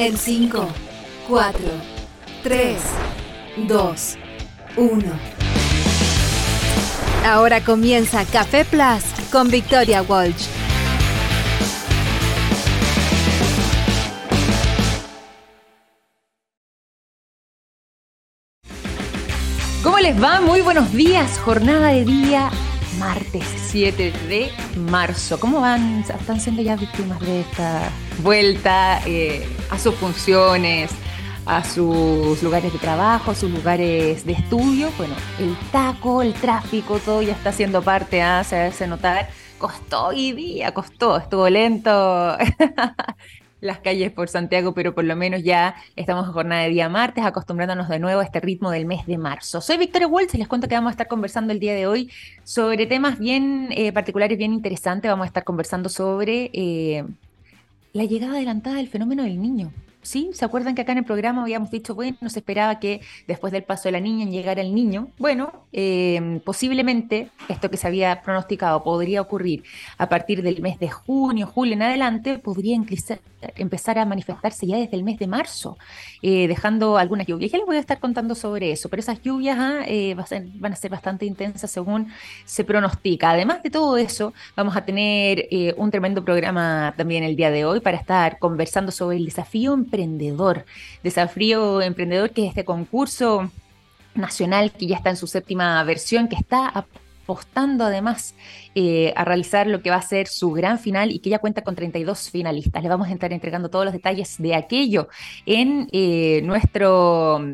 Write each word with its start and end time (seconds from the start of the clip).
En 0.00 0.16
5, 0.16 0.68
4, 1.26 1.60
3, 2.44 2.76
2, 3.66 4.18
1. 4.76 5.04
Ahora 7.26 7.60
comienza 7.64 8.24
Café 8.26 8.64
Plus 8.64 9.02
con 9.32 9.50
Victoria 9.50 10.02
Walsh. 10.02 10.46
¿Cómo 19.82 19.98
les 19.98 20.22
va? 20.22 20.40
Muy 20.40 20.60
buenos 20.60 20.92
días. 20.92 21.40
Jornada 21.40 21.88
de 21.88 22.04
día 22.04 22.52
martes 22.98 23.44
7 23.68 24.12
de 24.28 24.50
marzo. 24.76 25.38
¿Cómo 25.38 25.60
van? 25.60 26.00
¿Están 26.00 26.40
siendo 26.40 26.62
ya 26.62 26.76
víctimas 26.76 27.20
de 27.20 27.40
esta 27.40 27.90
vuelta 28.22 29.00
eh, 29.06 29.46
a 29.70 29.78
sus 29.78 29.94
funciones, 29.94 30.90
a 31.46 31.64
sus 31.64 32.42
lugares 32.42 32.72
de 32.72 32.78
trabajo, 32.78 33.30
a 33.30 33.34
sus 33.34 33.50
lugares 33.50 34.24
de 34.26 34.32
estudio? 34.32 34.90
Bueno, 34.98 35.14
el 35.38 35.56
taco, 35.70 36.22
el 36.22 36.34
tráfico, 36.34 36.98
todo 36.98 37.22
ya 37.22 37.32
está 37.32 37.52
siendo 37.52 37.82
parte, 37.82 38.20
¿ah? 38.22 38.42
se 38.44 38.58
hace 38.60 38.86
notar. 38.86 39.30
Costó 39.58 40.06
hoy 40.06 40.32
día, 40.32 40.72
costó, 40.72 41.16
estuvo 41.16 41.48
lento. 41.48 42.36
las 43.60 43.80
calles 43.80 44.12
por 44.12 44.28
Santiago, 44.28 44.72
pero 44.74 44.94
por 44.94 45.04
lo 45.04 45.16
menos 45.16 45.42
ya 45.42 45.74
estamos 45.96 46.26
en 46.26 46.32
jornada 46.32 46.62
de 46.62 46.70
día 46.70 46.88
martes, 46.88 47.24
acostumbrándonos 47.24 47.88
de 47.88 47.98
nuevo 47.98 48.20
a 48.20 48.24
este 48.24 48.40
ritmo 48.40 48.70
del 48.70 48.86
mes 48.86 49.06
de 49.06 49.18
marzo. 49.18 49.60
Soy 49.60 49.76
Victoria 49.78 50.06
Waltz 50.06 50.34
y 50.34 50.38
les 50.38 50.48
cuento 50.48 50.68
que 50.68 50.74
vamos 50.74 50.90
a 50.90 50.92
estar 50.92 51.08
conversando 51.08 51.52
el 51.52 51.60
día 51.60 51.74
de 51.74 51.86
hoy 51.86 52.10
sobre 52.44 52.86
temas 52.86 53.18
bien 53.18 53.68
eh, 53.70 53.92
particulares, 53.92 54.38
bien 54.38 54.52
interesantes. 54.52 55.10
Vamos 55.10 55.24
a 55.24 55.28
estar 55.28 55.44
conversando 55.44 55.88
sobre 55.88 56.50
eh, 56.52 57.04
la 57.92 58.04
llegada 58.04 58.34
adelantada 58.34 58.76
del 58.76 58.88
fenómeno 58.88 59.24
del 59.24 59.40
niño. 59.40 59.72
¿Sí? 60.08 60.30
¿Se 60.32 60.44
acuerdan 60.44 60.74
que 60.74 60.82
acá 60.82 60.92
en 60.92 60.98
el 60.98 61.04
programa 61.04 61.42
habíamos 61.42 61.70
dicho, 61.70 61.94
bueno, 61.94 62.16
se 62.28 62.38
esperaba 62.38 62.80
que 62.80 63.02
después 63.26 63.52
del 63.52 63.62
paso 63.62 63.84
de 63.84 63.92
la 63.92 64.00
niña 64.00 64.26
llegara 64.26 64.62
el 64.62 64.74
niño? 64.74 65.08
Bueno, 65.18 65.52
eh, 65.72 66.40
posiblemente 66.44 67.30
esto 67.48 67.70
que 67.70 67.76
se 67.76 67.86
había 67.86 68.22
pronosticado 68.22 68.82
podría 68.82 69.20
ocurrir 69.20 69.64
a 69.98 70.08
partir 70.08 70.42
del 70.42 70.62
mes 70.62 70.78
de 70.78 70.88
junio, 70.88 71.46
julio 71.46 71.74
en 71.74 71.82
adelante, 71.82 72.38
podría 72.38 72.74
empezar 73.56 73.98
a 73.98 74.04
manifestarse 74.06 74.66
ya 74.66 74.78
desde 74.78 74.96
el 74.96 75.04
mes 75.04 75.18
de 75.18 75.26
marzo, 75.26 75.76
eh, 76.22 76.48
dejando 76.48 76.96
algunas 76.96 77.26
lluvias. 77.26 77.52
Ya 77.52 77.58
les 77.58 77.66
voy 77.66 77.76
a 77.76 77.80
estar 77.80 78.00
contando 78.00 78.34
sobre 78.34 78.72
eso, 78.72 78.88
pero 78.88 79.00
esas 79.00 79.20
lluvias 79.22 79.58
ah, 79.60 79.82
eh, 79.86 80.16
van 80.54 80.72
a 80.72 80.76
ser 80.76 80.90
bastante 80.90 81.26
intensas 81.26 81.70
según 81.70 82.08
se 82.46 82.64
pronostica. 82.64 83.30
Además 83.30 83.62
de 83.62 83.70
todo 83.70 83.98
eso, 83.98 84.32
vamos 84.56 84.74
a 84.74 84.84
tener 84.84 85.48
un 85.76 85.90
tremendo 85.90 86.24
programa 86.24 86.94
también 86.96 87.24
el 87.24 87.36
día 87.36 87.50
de 87.50 87.66
hoy 87.66 87.80
para 87.80 87.98
estar 87.98 88.38
conversando 88.38 88.90
sobre 88.90 89.18
el 89.18 89.26
desafío 89.26 89.74
emprendedor. 89.98 90.64
Desafío 91.02 91.82
emprendedor 91.82 92.30
que 92.30 92.44
es 92.44 92.48
este 92.48 92.64
concurso 92.64 93.50
nacional 94.14 94.72
que 94.72 94.86
ya 94.86 94.96
está 94.96 95.10
en 95.10 95.16
su 95.16 95.26
séptima 95.26 95.82
versión, 95.84 96.28
que 96.28 96.36
está 96.36 96.68
apostando 96.68 97.84
además 97.84 98.34
eh, 98.74 99.12
a 99.16 99.24
realizar 99.24 99.66
lo 99.66 99.82
que 99.82 99.90
va 99.90 99.96
a 99.96 100.02
ser 100.02 100.28
su 100.28 100.52
gran 100.52 100.78
final 100.78 101.10
y 101.10 101.18
que 101.18 101.30
ya 101.30 101.38
cuenta 101.38 101.62
con 101.62 101.74
32 101.74 102.30
finalistas. 102.30 102.82
Le 102.82 102.88
vamos 102.88 103.08
a 103.08 103.12
estar 103.12 103.32
entregando 103.32 103.68
todos 103.68 103.84
los 103.84 103.94
detalles 103.94 104.36
de 104.38 104.54
aquello 104.54 105.08
en 105.46 105.88
eh, 105.92 106.40
nuestro 106.44 107.44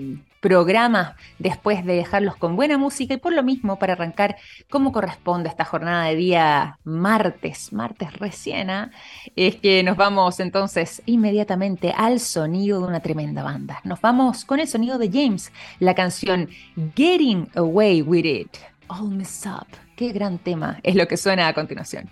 programa 0.44 1.16
después 1.38 1.86
de 1.86 1.94
dejarlos 1.94 2.36
con 2.36 2.54
buena 2.54 2.76
música 2.76 3.14
y 3.14 3.16
por 3.16 3.32
lo 3.32 3.42
mismo 3.42 3.78
para 3.78 3.94
arrancar 3.94 4.36
como 4.68 4.92
corresponde 4.92 5.48
esta 5.48 5.64
jornada 5.64 6.04
de 6.04 6.16
día 6.16 6.78
martes, 6.84 7.72
martes 7.72 8.12
recién, 8.18 8.68
¿ah? 8.68 8.90
es 9.36 9.56
que 9.56 9.82
nos 9.82 9.96
vamos 9.96 10.40
entonces 10.40 11.00
inmediatamente 11.06 11.94
al 11.96 12.20
sonido 12.20 12.82
de 12.82 12.88
una 12.88 13.00
tremenda 13.00 13.42
banda. 13.42 13.80
Nos 13.84 14.02
vamos 14.02 14.44
con 14.44 14.60
el 14.60 14.68
sonido 14.68 14.98
de 14.98 15.08
James, 15.10 15.50
la 15.78 15.94
canción 15.94 16.50
Getting 16.94 17.48
Away 17.54 18.02
With 18.02 18.26
It, 18.26 18.56
All 18.88 19.12
Messed 19.12 19.50
Up. 19.50 19.68
Qué 19.96 20.12
gran 20.12 20.36
tema 20.36 20.78
es 20.82 20.94
lo 20.94 21.08
que 21.08 21.16
suena 21.16 21.48
a 21.48 21.54
continuación. 21.54 22.10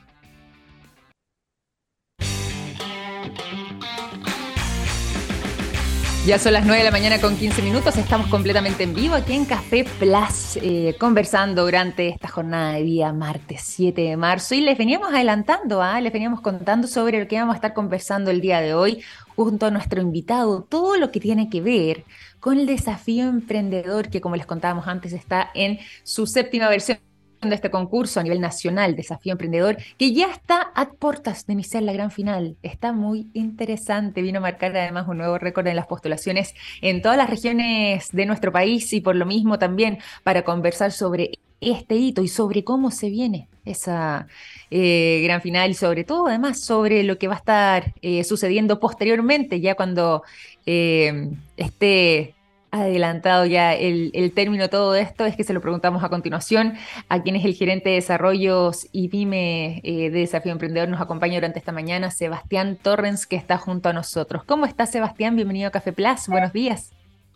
Ya 6.25 6.38
son 6.38 6.53
las 6.53 6.65
9 6.65 6.78
de 6.78 6.84
la 6.84 6.93
mañana 6.93 7.21
con 7.21 7.37
15 7.37 7.62
minutos, 7.62 7.97
estamos 7.97 8.28
completamente 8.28 8.84
en 8.84 8.94
vivo 8.94 9.16
aquí 9.16 9.33
en 9.33 9.44
Café 9.44 9.84
Plus, 9.99 10.56
eh, 10.62 10.94
conversando 11.00 11.65
durante 11.65 12.10
esta 12.10 12.28
jornada 12.28 12.75
de 12.75 12.84
día 12.84 13.12
martes 13.12 13.62
7 13.65 14.00
de 14.00 14.16
marzo 14.16 14.55
y 14.55 14.61
les 14.61 14.78
veníamos 14.78 15.12
adelantando, 15.12 15.82
¿ah? 15.82 16.00
les 16.00 16.12
veníamos 16.12 16.41
contando 16.41 16.87
sobre 16.87 17.19
lo 17.19 17.27
que 17.27 17.41
vamos 17.41 17.55
a 17.55 17.56
estar 17.56 17.75
conversando 17.75 18.31
el 18.31 18.41
día 18.41 18.61
de 18.61 18.72
hoy 18.72 19.03
junto 19.34 19.66
a 19.66 19.72
nuestro 19.72 20.00
invitado, 20.00 20.62
todo 20.62 20.97
lo 20.97 21.11
que 21.11 21.19
tiene 21.19 21.50
que 21.50 21.61
ver 21.61 22.05
con 22.38 22.56
el 22.56 22.66
desafío 22.66 23.28
emprendedor 23.28 24.09
que 24.09 24.21
como 24.21 24.37
les 24.37 24.47
contábamos 24.47 24.87
antes 24.87 25.12
está 25.12 25.50
en 25.55 25.81
su 26.05 26.28
séptima 26.28 26.69
versión 26.69 26.99
de 27.48 27.54
este 27.56 27.70
concurso 27.70 28.20
a 28.20 28.22
nivel 28.22 28.41
nacional, 28.41 28.94
Desafío 28.94 29.32
Emprendedor, 29.32 29.76
que 29.98 30.12
ya 30.12 30.30
está 30.30 30.70
a 30.75 30.91
puertas 30.91 31.47
de 31.47 31.54
iniciar 31.54 31.82
la 31.82 31.92
gran 31.92 32.10
final. 32.10 32.56
Está 32.62 32.92
muy 32.92 33.28
interesante. 33.32 34.22
Vino 34.22 34.38
a 34.38 34.42
marcar 34.42 34.76
además 34.76 35.08
un 35.08 35.19
nuevo 35.19 35.38
récord 35.38 35.66
en 35.66 35.76
las 35.76 35.86
postulaciones 35.86 36.54
en 36.81 37.02
todas 37.02 37.16
las 37.16 37.28
regiones 37.28 38.10
de 38.12 38.26
nuestro 38.26 38.52
país 38.52 38.92
y 38.92 39.00
por 39.00 39.16
lo 39.16 39.26
mismo 39.26 39.58
también 39.58 39.98
para 40.22 40.44
conversar 40.44 40.92
sobre 40.92 41.38
este 41.60 41.97
hito 41.97 42.22
y 42.22 42.28
sobre 42.28 42.64
cómo 42.64 42.91
se 42.91 43.08
viene 43.08 43.48
esa 43.64 44.26
eh, 44.70 45.20
gran 45.22 45.41
final 45.41 45.70
y 45.70 45.75
sobre 45.75 46.02
todo 46.02 46.26
además 46.26 46.60
sobre 46.60 47.04
lo 47.04 47.19
que 47.19 47.28
va 47.28 47.34
a 47.34 47.38
estar 47.38 47.94
eh, 48.02 48.25
sucediendo 48.25 48.81
posteriormente, 48.81 49.60
ya 49.60 49.76
cuando 49.76 50.25
eh, 50.66 51.31
esté 51.56 52.34
adelantado 52.72 53.44
ya 53.44 53.75
el, 53.75 54.33
término 54.34 54.69
todo 54.69 54.97
esto, 54.97 55.27
es 55.27 55.37
que 55.37 55.44
se 55.44 55.53
lo 55.53 55.60
preguntamos 55.60 56.03
a 56.03 56.09
continuación 56.09 56.75
a 57.09 57.22
quien 57.22 57.37
es 57.37 57.44
el 57.44 57.55
gerente 57.55 57.91
de 57.91 57.97
desarrollos 57.97 58.88
y 58.93 59.09
pyme 59.09 59.81
eh, 59.84 60.10
de 60.10 60.21
Desafío 60.21 60.50
Emprendedor. 60.50 60.88
Nos 60.88 61.00
acompaña 61.00 61.34
durante 61.34 61.59
esta 61.59 61.71
mañana 61.71 62.11
Sebastián 62.11 62.78
Torrens, 62.81 63.27
que 63.27 63.37
está 63.37 63.59
junto 63.59 63.91
a 63.91 63.93
nosotros. 63.93 64.43
¿Cómo 64.44 64.65
está 64.66 64.87
Sebastián? 64.87 65.37
Bienvenido 65.37 65.69
a 65.69 65.71
Café 65.71 65.93
Plus. 65.93 66.27
Buenos 66.28 66.53
días. 66.53 66.93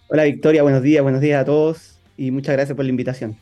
Hola 0.08 0.24
Victoria, 0.24 0.62
buenos 0.62 0.82
días, 0.82 1.02
buenos 1.02 1.20
días 1.20 1.42
a 1.42 1.44
todos 1.44 1.98
y 2.16 2.30
muchas 2.30 2.54
gracias 2.54 2.74
por 2.74 2.84
la 2.84 2.90
invitación. 2.90 3.36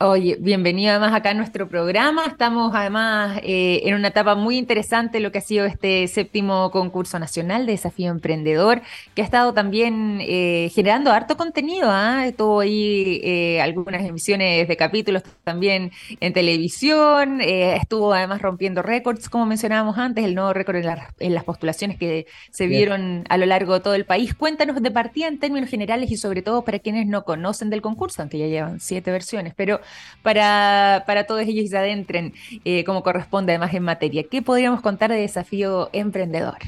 Oye, 0.00 0.36
bienvenido 0.40 0.90
además 0.90 1.14
acá 1.14 1.30
a 1.30 1.34
nuestro 1.34 1.68
programa. 1.68 2.24
Estamos 2.26 2.72
además 2.74 3.38
eh, 3.44 3.80
en 3.84 3.94
una 3.94 4.08
etapa 4.08 4.34
muy 4.34 4.58
interesante 4.58 5.20
lo 5.20 5.30
que 5.30 5.38
ha 5.38 5.40
sido 5.40 5.66
este 5.66 6.08
séptimo 6.08 6.72
concurso 6.72 7.16
nacional 7.20 7.64
de 7.64 7.72
desafío 7.72 8.10
emprendedor, 8.10 8.82
que 9.14 9.22
ha 9.22 9.24
estado 9.24 9.54
también 9.54 10.18
eh, 10.20 10.68
generando 10.74 11.12
harto 11.12 11.36
contenido. 11.36 11.90
¿ah? 11.90 12.26
Estuvo 12.26 12.58
ahí 12.58 13.20
eh, 13.22 13.60
algunas 13.62 14.04
emisiones 14.04 14.66
de 14.66 14.76
capítulos 14.76 15.22
también 15.44 15.92
en 16.18 16.32
televisión, 16.32 17.40
estuvo 17.40 18.12
además 18.12 18.42
rompiendo 18.42 18.82
récords, 18.82 19.28
como 19.28 19.46
mencionábamos 19.46 19.96
antes, 19.96 20.24
el 20.24 20.34
nuevo 20.34 20.52
récord 20.52 20.76
en, 20.76 20.90
en, 21.20 21.34
las 21.34 21.44
postulaciones 21.44 21.98
que 21.98 22.26
se 22.50 22.66
vieron 22.66 23.24
a 23.28 23.36
lo 23.36 23.46
largo 23.46 23.74
de 23.74 23.80
todo 23.80 23.94
el 23.94 24.06
país. 24.06 24.34
Cuéntanos 24.34 24.82
de 24.82 24.90
partida 24.90 25.28
en 25.28 25.38
términos 25.38 25.70
generales 25.70 26.10
y 26.10 26.16
sobre 26.16 26.42
todo 26.42 26.62
para 26.64 26.80
quienes 26.80 27.06
no 27.06 27.24
conocen 27.24 27.70
del 27.70 27.80
concurso, 27.80 28.22
aunque 28.22 28.38
ya 28.38 28.48
llevan 28.48 28.80
siete 28.80 29.12
versiones, 29.12 29.54
pero 29.54 29.80
para, 30.22 31.04
para 31.06 31.24
todos 31.24 31.42
ellos 31.42 31.64
y 31.64 31.68
se 31.68 31.76
adentren 31.76 32.32
eh, 32.64 32.82
como 32.84 33.02
corresponde 33.02 33.52
además 33.52 33.74
en 33.74 33.82
materia. 33.82 34.24
¿Qué 34.24 34.42
podríamos 34.42 34.80
contar 34.80 35.10
de 35.10 35.18
Desafío 35.18 35.90
Emprendedor? 35.92 36.58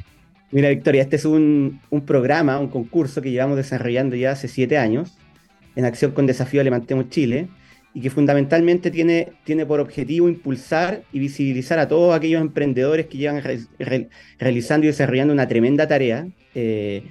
Mira, 0.52 0.68
Victoria, 0.68 1.02
este 1.02 1.16
es 1.16 1.24
un, 1.24 1.80
un, 1.90 2.02
programa, 2.02 2.58
un 2.58 2.68
concurso 2.68 3.20
que 3.20 3.30
llevamos 3.30 3.56
desarrollando 3.56 4.14
ya 4.14 4.32
hace 4.32 4.46
siete 4.46 4.78
años 4.78 5.16
en 5.74 5.84
acción 5.84 6.12
con 6.12 6.26
Desafío 6.26 6.62
Levantemos 6.62 7.08
Chile 7.08 7.48
y 7.94 8.00
que 8.02 8.10
fundamentalmente 8.10 8.90
tiene, 8.90 9.32
tiene 9.44 9.64
por 9.64 9.80
objetivo 9.80 10.28
impulsar 10.28 11.02
y 11.12 11.18
visibilizar 11.18 11.78
a 11.78 11.88
todos 11.88 12.14
aquellos 12.14 12.42
emprendedores 12.42 13.06
que 13.06 13.16
llevan 13.16 13.42
realizando 14.38 14.84
y 14.84 14.88
desarrollando 14.88 15.32
una 15.32 15.48
tremenda 15.48 15.88
tarea 15.88 16.28
eh, 16.54 17.04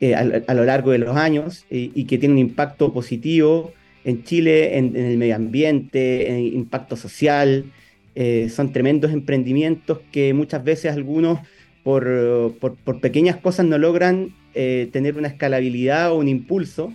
eh, 0.00 0.14
a, 0.14 0.54
lo 0.54 0.64
largo 0.64 0.92
de 0.92 0.98
los 0.98 1.16
años 1.16 1.66
y 1.70 2.04
que 2.04 2.18
tiene 2.18 2.34
un 2.34 2.38
impacto 2.38 2.92
positivo 2.92 3.72
en 4.08 4.24
Chile 4.24 4.78
en, 4.78 4.96
el 4.96 5.18
medio 5.18 5.36
ambiente, 5.36 6.30
en 6.30 6.38
impacto 6.56 6.96
social. 6.96 7.66
Eh, 8.14 8.48
son 8.48 8.72
tremendos 8.72 9.12
emprendimientos 9.12 10.00
que 10.10 10.32
muchas 10.32 10.64
veces 10.64 10.92
algunos 10.92 11.40
por, 11.82 12.54
por, 12.58 13.00
pequeñas 13.00 13.36
cosas 13.36 13.66
no 13.66 13.76
logran 13.76 14.34
eh, 14.54 14.88
tener 14.92 15.18
una 15.18 15.28
escalabilidad 15.28 16.10
o 16.10 16.16
un 16.16 16.26
impulso 16.28 16.92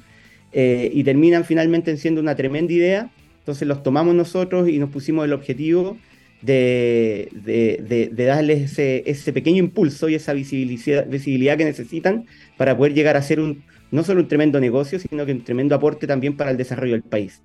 eh, 0.53 0.89
y 0.91 1.03
terminan 1.03 1.45
finalmente 1.45 1.95
siendo 1.97 2.19
una 2.19 2.35
tremenda 2.35 2.73
idea. 2.73 3.11
Entonces 3.39 3.67
los 3.67 3.83
tomamos 3.83 4.15
nosotros 4.15 4.67
y 4.67 4.79
nos 4.79 4.89
pusimos 4.89 5.25
el 5.25 5.33
objetivo 5.33 5.97
de, 6.41 7.29
de, 7.31 8.09
de, 8.11 8.25
darles 8.25 8.71
ese, 8.71 9.03
ese, 9.05 9.31
pequeño 9.31 9.59
impulso 9.59 10.09
y 10.09 10.15
esa 10.15 10.33
visibilidad, 10.33 11.07
visibilidad 11.07 11.57
que 11.57 11.65
necesitan 11.65 12.25
para 12.57 12.75
poder 12.75 12.95
llegar 12.95 13.15
a 13.17 13.21
ser 13.21 13.39
un, 13.39 13.63
no 13.93 14.03
solo 14.03 14.21
un 14.21 14.27
tremendo 14.27 14.59
negocio, 14.59 14.97
sino 14.97 15.23
que 15.23 15.31
un 15.31 15.43
tremendo 15.43 15.75
aporte 15.75 16.07
también 16.07 16.35
para 16.35 16.49
el 16.49 16.57
desarrollo 16.57 16.93
del 16.93 17.03
país. 17.03 17.43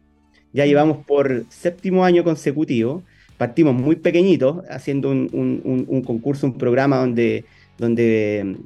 Ya 0.55 0.65
mm. 0.65 0.67
llevamos 0.67 1.05
por 1.05 1.45
séptimo 1.51 2.07
año 2.07 2.25
consecutivo, 2.25 3.03
partimos 3.37 3.75
muy 3.75 3.97
pequeñitos, 3.97 4.65
haciendo 4.71 5.11
un, 5.11 6.03
concurso, 6.07 6.47
un 6.47 6.57
programa 6.57 6.97
donde, 6.97 7.45
donde 7.77 8.57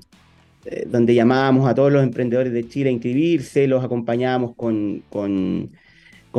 eh, 0.64 0.86
donde 0.88 1.12
llamábamos 1.12 1.68
a 1.68 1.74
todos 1.74 1.92
los 1.92 2.04
emprendedores 2.04 2.52
de 2.52 2.68
Chile 2.68 2.88
a 2.88 2.92
inscribirse, 2.92 3.66
los 3.66 3.82
acompañábamos 3.82 4.54
con, 4.54 5.02
con, 5.10 5.68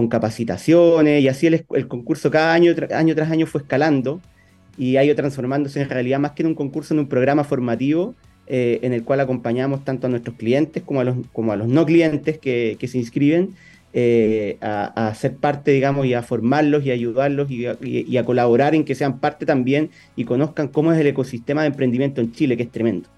capacitaciones 0.10 1.22
y 1.22 1.28
así 1.28 1.48
el, 1.48 1.66
el, 1.72 1.88
concurso 1.90 2.32
cada 2.32 2.54
año, 2.54 2.74
año 2.96 3.16
tras 3.16 3.30
año 3.30 3.48
fue 3.48 3.62
escalando 3.62 4.22
y 4.78 4.96
ha 4.96 5.04
ido 5.04 5.14
transformándose 5.16 5.82
en 5.82 5.90
realidad 5.90 6.20
más 6.20 6.32
que 6.32 6.44
en 6.44 6.48
un 6.48 6.56
concurso, 6.56 6.94
en 6.94 7.02
un 7.02 7.10
programa 7.10 7.44
formativo 7.44 8.16
eh, 8.48 8.80
en 8.82 8.94
el 8.94 9.04
cual 9.04 9.22
acompañamos 9.22 9.86
tanto 9.86 10.08
a 10.08 10.10
nuestros 10.10 10.36
clientes 10.36 10.84
como 10.84 11.00
a 11.00 11.04
los, 11.04 11.16
como 11.32 11.52
a 11.54 11.56
los 11.56 11.68
no 11.68 11.86
clientes 11.86 12.38
que, 12.38 12.78
se 12.86 12.98
inscriben 12.98 13.56
eh, 13.94 14.58
a, 14.62 15.14
ser 15.16 15.38
parte, 15.38 15.72
digamos, 15.72 16.06
y 16.06 16.14
a 16.14 16.24
formarlos 16.24 16.86
y 16.86 16.92
a 16.92 16.94
ayudarlos 16.94 17.50
y 17.50 18.18
a 18.18 18.26
colaborar 18.26 18.76
en 18.76 18.86
que 18.86 18.96
sean 18.96 19.20
parte 19.20 19.46
también 19.46 19.92
y 20.16 20.26
conozcan 20.26 20.68
cómo 20.68 20.92
es 20.92 21.00
el 21.00 21.08
ecosistema 21.08 21.62
de 21.62 21.68
emprendimiento 21.68 22.22
en 22.22 22.32
Chile, 22.32 22.58
que 22.58 22.64
es 22.64 22.72
tremendo. 22.72 23.13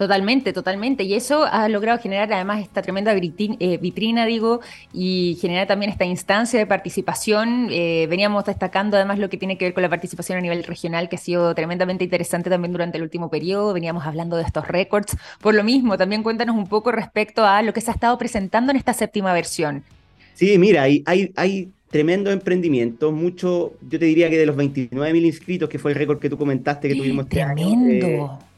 Totalmente, 0.00 0.54
totalmente. 0.54 1.04
Y 1.04 1.12
eso 1.12 1.44
ha 1.44 1.68
logrado 1.68 1.98
generar 1.98 2.32
además 2.32 2.62
esta 2.62 2.80
tremenda 2.80 3.12
eh, 3.14 3.78
vitrina, 3.82 4.24
digo, 4.24 4.60
y 4.94 5.36
generar 5.42 5.66
también 5.66 5.92
esta 5.92 6.06
instancia 6.06 6.58
de 6.58 6.64
participación. 6.64 7.68
Eh, 7.70 8.06
veníamos 8.08 8.46
destacando 8.46 8.96
además 8.96 9.18
lo 9.18 9.28
que 9.28 9.36
tiene 9.36 9.58
que 9.58 9.66
ver 9.66 9.74
con 9.74 9.82
la 9.82 9.90
participación 9.90 10.38
a 10.38 10.40
nivel 10.40 10.64
regional, 10.64 11.10
que 11.10 11.16
ha 11.16 11.18
sido 11.18 11.54
tremendamente 11.54 12.02
interesante 12.02 12.48
también 12.48 12.72
durante 12.72 12.96
el 12.96 13.02
último 13.02 13.28
periodo. 13.28 13.74
Veníamos 13.74 14.06
hablando 14.06 14.38
de 14.38 14.44
estos 14.44 14.66
récords. 14.66 15.18
Por 15.38 15.54
lo 15.54 15.62
mismo, 15.64 15.98
también 15.98 16.22
cuéntanos 16.22 16.56
un 16.56 16.66
poco 16.66 16.92
respecto 16.92 17.44
a 17.44 17.60
lo 17.60 17.74
que 17.74 17.82
se 17.82 17.90
ha 17.90 17.94
estado 17.94 18.16
presentando 18.16 18.70
en 18.70 18.78
esta 18.78 18.94
séptima 18.94 19.34
versión. 19.34 19.84
Sí, 20.32 20.56
mira, 20.56 20.84
hay, 20.84 21.02
hay, 21.04 21.30
hay 21.36 21.68
tremendo 21.90 22.30
emprendimiento, 22.30 23.12
mucho, 23.12 23.74
yo 23.86 23.98
te 23.98 24.06
diría 24.06 24.30
que 24.30 24.38
de 24.38 24.46
los 24.46 24.56
29 24.56 25.12
mil 25.12 25.26
inscritos, 25.26 25.68
que 25.68 25.78
fue 25.78 25.90
el 25.90 25.98
récord 25.98 26.20
que 26.20 26.30
tú 26.30 26.38
comentaste 26.38 26.88
que 26.88 26.94
tuvimos 26.94 27.26
este 27.26 27.44
tremendo. 27.44 28.06
Eh, 28.06 28.49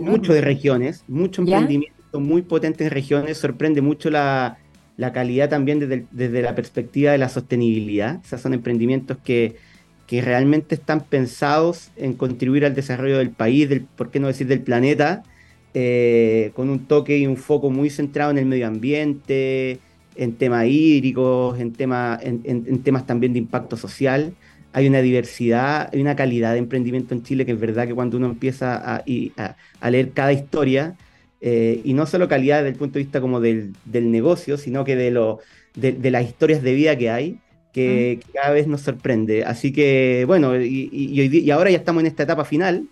mucho 0.00 0.32
de 0.32 0.40
regiones, 0.40 1.04
mucho 1.08 1.42
emprendimiento 1.42 1.94
muy 2.20 2.42
potente 2.42 2.84
en 2.84 2.90
regiones, 2.90 3.38
sorprende 3.38 3.80
mucho 3.80 4.10
la, 4.10 4.58
calidad 5.12 5.48
también 5.48 5.78
desde, 5.78 6.42
la 6.42 6.54
perspectiva 6.54 7.12
de 7.12 7.18
la 7.18 7.28
sostenibilidad. 7.28 8.20
O 8.24 8.26
sea, 8.26 8.38
son 8.38 8.54
emprendimientos 8.54 9.18
que, 9.18 9.56
que 10.06 10.22
realmente 10.22 10.74
están 10.74 11.00
pensados 11.02 11.90
en 11.96 12.14
contribuir 12.14 12.64
al 12.64 12.74
desarrollo 12.74 13.18
del 13.18 13.30
país, 13.30 13.68
del, 13.68 13.82
por 13.82 14.10
qué 14.10 14.20
no 14.20 14.28
decir 14.28 14.46
del 14.46 14.60
planeta, 14.60 15.22
eh, 15.74 16.52
con 16.54 16.70
un 16.70 16.86
toque 16.86 17.18
y 17.18 17.26
un 17.26 17.36
foco 17.36 17.70
muy 17.70 17.90
centrado 17.90 18.30
en 18.30 18.38
el 18.38 18.46
medio 18.46 18.66
ambiente, 18.66 19.80
en 20.16 20.34
temas 20.34 20.66
hídricos, 20.66 21.58
en, 21.58 21.72
tema, 21.72 22.18
en 22.22 22.82
temas 22.82 23.06
también 23.06 23.32
de 23.32 23.40
impacto 23.40 23.76
social 23.76 24.34
hay 24.74 24.88
una 24.88 25.00
diversidad, 25.00 25.88
hay 25.92 26.00
una 26.00 26.16
calidad 26.16 26.52
de 26.52 26.58
emprendimiento 26.58 27.14
en 27.14 27.22
Chile 27.22 27.46
que 27.46 27.52
es 27.52 27.60
verdad 27.60 27.86
que 27.86 27.94
cuando 27.94 28.16
uno 28.16 28.26
empieza 28.26 28.74
a, 28.74 29.04
a, 29.80 29.90
leer 29.90 30.10
cada 30.10 30.32
historia, 30.32 30.96
eh, 31.40 31.80
y 31.84 31.94
no 31.94 32.06
solo 32.06 32.26
calidad 32.26 32.58
desde 32.58 32.70
el 32.70 32.76
punto 32.76 32.94
de 32.94 33.04
vista 33.04 33.20
como 33.20 33.40
del, 33.40 33.72
del 33.84 34.10
negocio, 34.10 34.56
sino 34.56 34.84
que 34.84 34.96
de, 34.96 35.12
lo, 35.12 35.38
de, 35.76 36.10
las 36.10 36.24
historias 36.24 36.60
de 36.60 36.74
vida 36.74 36.98
que 36.98 37.08
hay, 37.08 37.38
que, 37.72 38.18
cada 38.32 38.50
vez 38.50 38.66
nos 38.66 38.80
sorprende. 38.80 39.44
Así 39.44 39.72
que, 39.72 40.24
bueno, 40.26 40.60
y, 40.60 40.90
y, 40.92 41.50
ahora 41.52 41.70
ya 41.70 41.76
estamos 41.76 42.00
en 42.00 42.08
esta 42.08 42.24
etapa 42.24 42.44
final. 42.44 42.88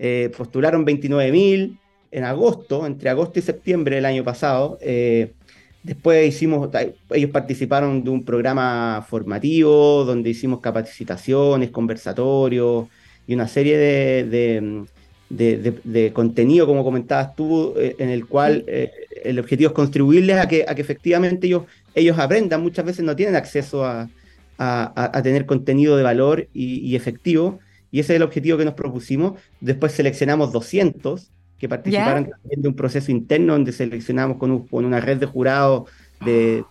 Eh, 0.00 0.32
postularon 0.36 0.84
29.000 0.84 1.78
en 2.10 2.24
agosto, 2.24 2.86
entre 2.86 3.08
agosto 3.08 3.38
y 3.38 3.42
septiembre 3.42 3.96
del 3.96 4.04
año 4.04 4.24
pasado. 4.24 4.78
Eh, 4.80 5.34
Después 5.82 6.28
hicimos, 6.28 6.68
ellos 7.10 7.30
participaron 7.30 8.04
de 8.04 8.10
un 8.10 8.24
programa 8.24 9.04
formativo 9.08 10.04
donde 10.04 10.30
hicimos 10.30 10.60
capacitaciones, 10.60 11.70
conversatorios 11.70 12.86
y 13.26 13.34
una 13.34 13.48
serie 13.48 13.78
de, 13.78 14.84
de, 15.30 16.12
contenido, 16.12 16.66
como 16.66 16.84
comentabas 16.84 17.34
tú, 17.34 17.72
eh, 17.78 17.96
en 17.98 18.10
el 18.10 18.26
cual 18.26 18.64
eh, 18.66 18.90
el 19.24 19.38
objetivo 19.38 19.68
es 19.68 19.74
contribuirles 19.74 20.36
a 20.36 20.48
que, 20.48 20.66
a 20.68 20.74
que 20.74 20.82
efectivamente 20.82 21.46
ellos, 21.46 21.62
ellos 21.94 22.18
aprendan. 22.18 22.62
Muchas 22.62 22.84
veces 22.84 23.04
no 23.04 23.16
tienen 23.16 23.36
acceso 23.36 23.84
a, 23.84 24.10
a, 24.58 25.22
tener 25.22 25.46
contenido 25.46 25.96
de 25.96 26.02
valor 26.02 26.48
y, 26.52 26.80
y, 26.80 26.94
efectivo, 26.94 27.60
y 27.90 28.00
ese 28.00 28.12
es 28.12 28.16
el 28.16 28.22
objetivo 28.22 28.58
que 28.58 28.66
nos 28.66 28.74
propusimos. 28.74 29.40
Después 29.60 29.92
seleccionamos 29.92 30.52
200 30.52 31.30
que 31.60 31.68
participaron 31.68 32.30
también 32.30 32.62
de 32.62 32.68
un 32.68 32.74
proceso 32.74 33.12
interno 33.12 33.52
donde 33.52 33.72
seleccionamos 33.72 34.38
con, 34.38 34.66
con 34.66 34.84
una 34.86 34.98
red 34.98 35.18
de 35.18 35.26
jurados 35.26 35.90
de, 36.24 36.64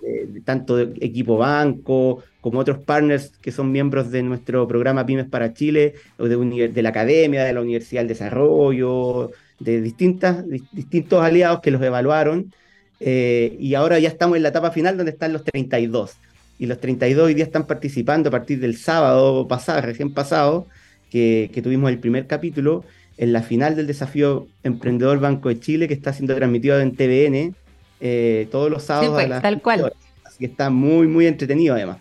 tanto 0.45 0.75
de 0.75 0.93
equipo 1.05 1.37
banco 1.37 2.23
como 2.41 2.59
otros 2.59 2.79
partners 2.79 3.31
que 3.41 3.51
son 3.51 3.71
miembros 3.71 4.11
de 4.11 4.23
nuestro 4.23 4.67
programa 4.67 5.05
Pymes 5.05 5.27
para 5.27 5.53
Chile, 5.53 5.95
o 6.17 6.25
de, 6.27 6.69
de 6.69 6.81
la 6.81 6.89
academia, 6.89 7.43
de 7.43 7.53
la 7.53 7.61
Universidad 7.61 8.01
del 8.01 8.09
Desarrollo, 8.09 9.31
de 9.59 9.81
distintas, 9.81 10.45
distintos 10.71 11.23
aliados 11.23 11.59
que 11.61 11.71
los 11.71 11.81
evaluaron. 11.81 12.53
Eh, 12.99 13.57
y 13.59 13.75
ahora 13.75 13.99
ya 13.99 14.09
estamos 14.09 14.37
en 14.37 14.43
la 14.43 14.49
etapa 14.49 14.71
final 14.71 14.97
donde 14.97 15.11
están 15.11 15.33
los 15.33 15.43
32. 15.43 16.15
Y 16.57 16.65
los 16.65 16.79
32 16.79 17.27
hoy 17.27 17.33
día 17.33 17.45
están 17.45 17.67
participando 17.67 18.29
a 18.29 18.31
partir 18.31 18.59
del 18.59 18.77
sábado 18.77 19.47
pasado, 19.47 19.81
recién 19.81 20.13
pasado, 20.13 20.67
que, 21.09 21.49
que 21.53 21.61
tuvimos 21.61 21.89
el 21.89 21.99
primer 21.99 22.27
capítulo 22.27 22.83
en 23.19 23.33
la 23.33 23.43
final 23.43 23.75
del 23.75 23.85
desafío 23.85 24.47
Emprendedor 24.63 25.19
Banco 25.19 25.49
de 25.49 25.59
Chile, 25.59 25.89
que 25.89 25.93
está 25.93 26.13
siendo 26.13 26.35
transmitido 26.35 26.79
en 26.79 26.95
TVN 26.95 27.53
eh, 27.99 28.47
todos 28.49 28.71
los 28.71 28.83
sábados. 28.83 29.21
Sí, 29.21 29.27
pues, 29.27 29.41
tal 29.41 29.61
cual. 29.61 29.93
Así 30.23 30.39
que 30.39 30.45
está 30.45 30.69
muy, 30.69 31.05
muy 31.05 31.27
entretenido 31.27 31.75
además. 31.75 31.97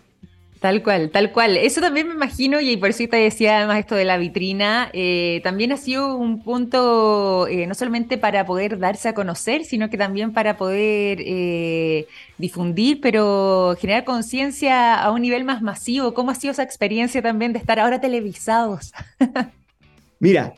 Tal 0.61 0.81
cual, 0.81 1.09
tal 1.09 1.33
cual. 1.33 1.57
Eso 1.57 1.81
también 1.81 2.07
me 2.07 2.13
imagino, 2.13 2.61
y 2.61 2.77
por 2.77 2.89
eso 2.89 3.03
te 3.09 3.17
decía 3.17 3.57
además 3.57 3.79
esto 3.79 3.95
de 3.95 4.05
la 4.05 4.17
vitrina, 4.17 4.89
eh, 4.93 5.41
también 5.43 5.73
ha 5.73 5.77
sido 5.77 6.15
un 6.15 6.41
punto 6.41 7.47
eh, 7.47 7.67
no 7.67 7.75
solamente 7.75 8.17
para 8.17 8.45
poder 8.45 8.79
darse 8.79 9.09
a 9.09 9.13
conocer, 9.13 9.65
sino 9.65 9.89
que 9.89 9.97
también 9.97 10.31
para 10.31 10.55
poder 10.55 12.05
difundir, 12.37 13.01
pero 13.01 13.75
generar 13.79 14.05
conciencia 14.05 14.95
a 14.95 15.11
un 15.11 15.21
nivel 15.21 15.43
más 15.43 15.61
masivo. 15.61 16.13
¿Cómo 16.13 16.31
ha 16.31 16.35
sido 16.35 16.51
esa 16.51 16.63
experiencia 16.63 17.21
también 17.21 17.51
de 17.51 17.59
estar 17.59 17.77
ahora 17.77 17.99
televisados? 17.99 18.93
Mira, 20.19 20.53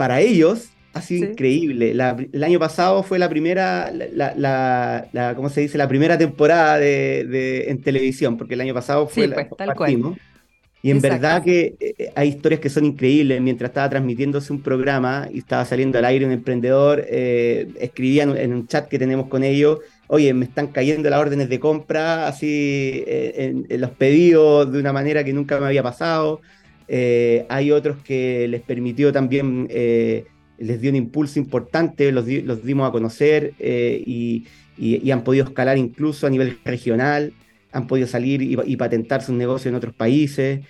para 0.00 0.22
ellos 0.22 0.70
ha 0.94 1.02
sido 1.02 1.28
increíble. 1.28 1.90
el 1.90 2.42
año 2.42 2.58
pasado 2.58 3.02
fue 3.02 3.18
la 3.18 3.28
primera, 3.28 3.92
la, 3.92 5.34
¿cómo 5.36 5.50
se 5.50 5.60
dice? 5.60 5.76
La 5.76 5.88
primera 5.88 6.16
temporada 6.16 6.78
de, 6.78 7.66
en 7.68 7.82
televisión, 7.82 8.38
porque 8.38 8.54
el 8.54 8.62
año 8.62 8.72
pasado 8.72 9.06
fue 9.06 9.28
pues, 9.28 9.48
tal 9.58 9.74
cual. 9.74 10.16
Y 10.82 10.90
en 10.90 11.02
verdad 11.02 11.44
que 11.44 11.76
eh, 11.78 12.10
hay 12.14 12.28
historias 12.28 12.62
que 12.62 12.70
son 12.70 12.86
increíbles. 12.86 13.42
Mientras 13.42 13.68
estaba 13.68 13.90
transmitiéndose 13.90 14.50
un 14.54 14.62
programa 14.62 15.28
y 15.30 15.40
estaba 15.40 15.66
saliendo 15.66 15.98
al 15.98 16.06
aire 16.06 16.24
un 16.24 16.32
emprendedor, 16.32 17.04
eh, 17.06 17.68
escribían 17.78 18.34
en 18.38 18.54
un 18.54 18.66
chat 18.66 18.88
que 18.88 18.98
tenemos 18.98 19.28
con 19.28 19.44
ellos, 19.44 19.80
oye, 20.06 20.32
me 20.32 20.46
están 20.46 20.68
cayendo 20.68 21.10
las 21.10 21.20
órdenes 21.20 21.50
de 21.50 21.60
compra, 21.60 22.26
así 22.26 23.04
eh, 23.06 23.52
en, 23.68 23.80
los 23.82 23.90
pedidos 23.90 24.72
de 24.72 24.78
una 24.78 24.94
manera 24.94 25.24
que 25.24 25.34
nunca 25.34 25.60
me 25.60 25.66
había 25.66 25.82
pasado. 25.82 26.40
Eh, 26.92 27.46
hay 27.48 27.70
otros 27.70 27.98
que 28.02 28.48
les 28.48 28.62
permitió 28.62 29.12
también, 29.12 29.68
eh, 29.70 30.24
les 30.58 30.80
dio 30.80 30.90
un 30.90 30.96
impulso 30.96 31.38
importante, 31.38 32.10
los, 32.10 32.26
dimos 32.26 32.88
a 32.88 32.90
conocer 32.90 33.54
eh, 33.60 34.02
y, 34.04 34.44
han 35.12 35.22
podido 35.22 35.44
escalar 35.44 35.78
incluso 35.78 36.26
a 36.26 36.30
nivel 36.30 36.58
regional, 36.64 37.32
han 37.70 37.86
podido 37.86 38.08
salir 38.08 38.42
y, 38.42 38.76
patentar 38.76 39.22
sus 39.22 39.36
negocios 39.36 39.66
en 39.66 39.76
otros 39.76 39.94
países. 39.94 40.62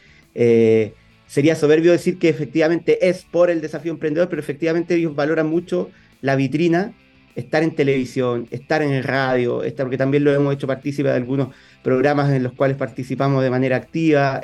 sería 1.26 1.54
soberbio 1.54 1.90
decir 1.90 2.18
que 2.18 2.28
efectivamente 2.28 3.08
es 3.08 3.24
por 3.24 3.48
el 3.50 3.62
desafío 3.62 3.90
emprendedor, 3.90 4.28
pero 4.28 4.42
efectivamente 4.42 4.96
ellos 4.96 5.14
valoran 5.14 5.46
mucho 5.46 5.88
la 6.20 6.36
vitrina, 6.36 6.92
estar 7.34 7.62
en 7.62 7.74
televisión, 7.74 8.46
estar 8.50 8.82
en 8.82 8.90
el 8.90 9.04
radio, 9.04 9.62
estar, 9.62 9.86
porque 9.86 9.96
también 9.96 10.24
lo 10.24 10.34
hemos 10.34 10.52
hecho 10.52 10.66
partícipe 10.66 11.08
de 11.08 11.14
algunos 11.14 11.48
programas 11.82 12.30
en 12.30 12.42
los 12.42 12.52
cuales 12.52 12.76
participamos 12.76 13.42
de 13.42 13.48
manera 13.48 13.76
activa 13.76 14.42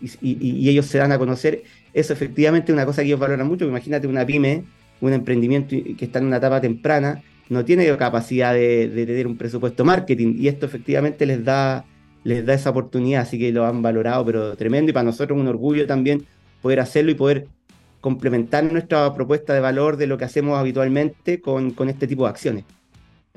y, 0.00 0.68
ellos 0.68 0.86
se 0.86 0.98
dan 0.98 1.12
a 1.12 1.18
conocer, 1.18 1.62
eso 1.92 2.12
efectivamente 2.12 2.72
es 2.72 2.74
una 2.74 2.86
cosa 2.86 3.02
que 3.02 3.08
ellos 3.08 3.20
valoran 3.20 3.46
mucho. 3.46 3.66
Imagínate 3.66 4.06
una 4.06 4.24
pyme, 4.24 4.64
un 5.00 5.12
emprendimiento 5.12 5.70
que 5.70 6.04
está 6.04 6.18
en 6.18 6.26
una 6.26 6.36
etapa 6.36 6.60
temprana, 6.60 7.22
no 7.48 7.64
tiene 7.64 7.96
capacidad 7.96 8.52
de, 8.54 8.90
tener 8.94 9.26
un 9.26 9.36
presupuesto 9.36 9.84
marketing 9.84 10.34
y 10.38 10.48
esto 10.48 10.66
efectivamente 10.66 11.24
les 11.26 11.44
da, 11.44 11.84
les 12.24 12.44
da 12.44 12.54
esa 12.54 12.70
oportunidad, 12.70 13.22
así 13.22 13.38
que 13.38 13.52
lo 13.52 13.64
han 13.66 13.80
valorado, 13.82 14.24
pero 14.24 14.56
tremendo 14.56 14.90
y 14.90 14.92
para 14.92 15.04
nosotros 15.04 15.38
un 15.38 15.48
orgullo 15.48 15.86
también 15.86 16.26
poder 16.60 16.80
hacerlo 16.80 17.10
y 17.10 17.14
poder 17.14 17.46
complementar 18.00 18.70
nuestra 18.70 19.12
propuesta 19.14 19.54
de 19.54 19.60
valor 19.60 19.96
de 19.96 20.06
lo 20.06 20.18
que 20.18 20.24
hacemos 20.24 20.58
habitualmente 20.58 21.40
con 21.40 21.88
este 21.88 22.06
tipo 22.06 22.24
de 22.24 22.30
acciones. 22.30 22.64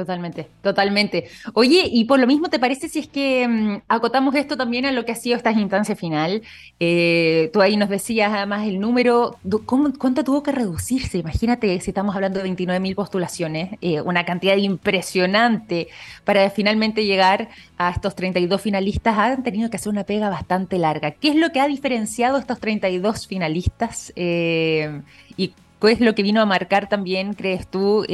Totalmente, 0.01 0.47
totalmente. 0.63 1.29
Oye, 1.53 1.87
y 1.91 2.05
por 2.05 2.19
lo 2.19 2.25
mismo, 2.25 2.49
¿te 2.49 2.57
parece 2.57 2.89
si 2.89 2.97
es 2.97 3.07
que 3.07 3.47
mm, 3.47 3.83
acotamos 3.87 4.33
esto 4.33 4.57
también 4.57 4.87
a 4.87 4.91
lo 4.91 5.05
que 5.05 5.11
ha 5.11 5.15
sido 5.15 5.37
esta 5.37 5.51
instancia 5.51 5.95
final? 5.95 6.41
Eh, 6.79 7.51
tú 7.53 7.61
ahí 7.61 7.77
nos 7.77 7.87
decías 7.87 8.33
además 8.33 8.67
el 8.67 8.79
número, 8.79 9.37
¿cómo, 9.67 9.93
¿cuánto 9.99 10.23
tuvo 10.23 10.41
que 10.41 10.51
reducirse? 10.51 11.19
Imagínate 11.19 11.79
si 11.81 11.91
estamos 11.91 12.15
hablando 12.15 12.39
de 12.39 12.43
29 12.45 12.79
mil 12.79 12.95
postulaciones, 12.95 13.77
eh, 13.81 14.01
una 14.01 14.25
cantidad 14.25 14.57
impresionante 14.57 15.89
para 16.23 16.49
finalmente 16.49 17.05
llegar 17.05 17.49
a 17.77 17.91
estos 17.91 18.15
32 18.15 18.59
finalistas. 18.59 19.15
Han 19.19 19.43
tenido 19.43 19.69
que 19.69 19.77
hacer 19.77 19.91
una 19.91 20.03
pega 20.03 20.31
bastante 20.31 20.79
larga. 20.79 21.11
¿Qué 21.11 21.29
es 21.29 21.35
lo 21.35 21.51
que 21.51 21.59
ha 21.59 21.67
diferenciado 21.67 22.37
a 22.37 22.39
estos 22.39 22.59
32 22.59 23.27
finalistas? 23.27 24.11
Eh, 24.15 25.03
y 25.37 25.53
¿Qué 25.81 25.91
es 25.91 25.99
lo 25.99 26.13
que 26.13 26.21
vino 26.21 26.41
a 26.41 26.45
marcar 26.45 26.87
también, 26.89 27.33
crees 27.33 27.67
tú, 27.67 28.05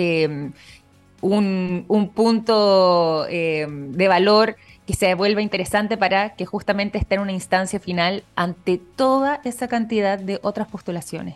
un, 1.22 1.86
un, 1.88 2.10
punto 2.10 3.26
em, 3.30 3.92
de 3.92 4.08
valor 4.08 4.56
que 4.86 4.94
se 4.94 5.14
vuelva 5.16 5.42
interesante 5.42 5.98
para 5.98 6.36
que 6.36 6.46
justamente 6.46 6.98
esté 6.98 7.16
en 7.16 7.22
una 7.22 7.32
instancia 7.32 7.80
final 7.80 8.24
ante 8.36 8.80
toda 8.96 9.42
esa 9.44 9.68
cantidad 9.68 10.18
de 10.20 10.40
otras 10.44 10.68
postulaciones? 10.68 11.36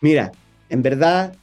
Mira, 0.00 0.32
en 0.68 0.82
verdad, 0.82 1.34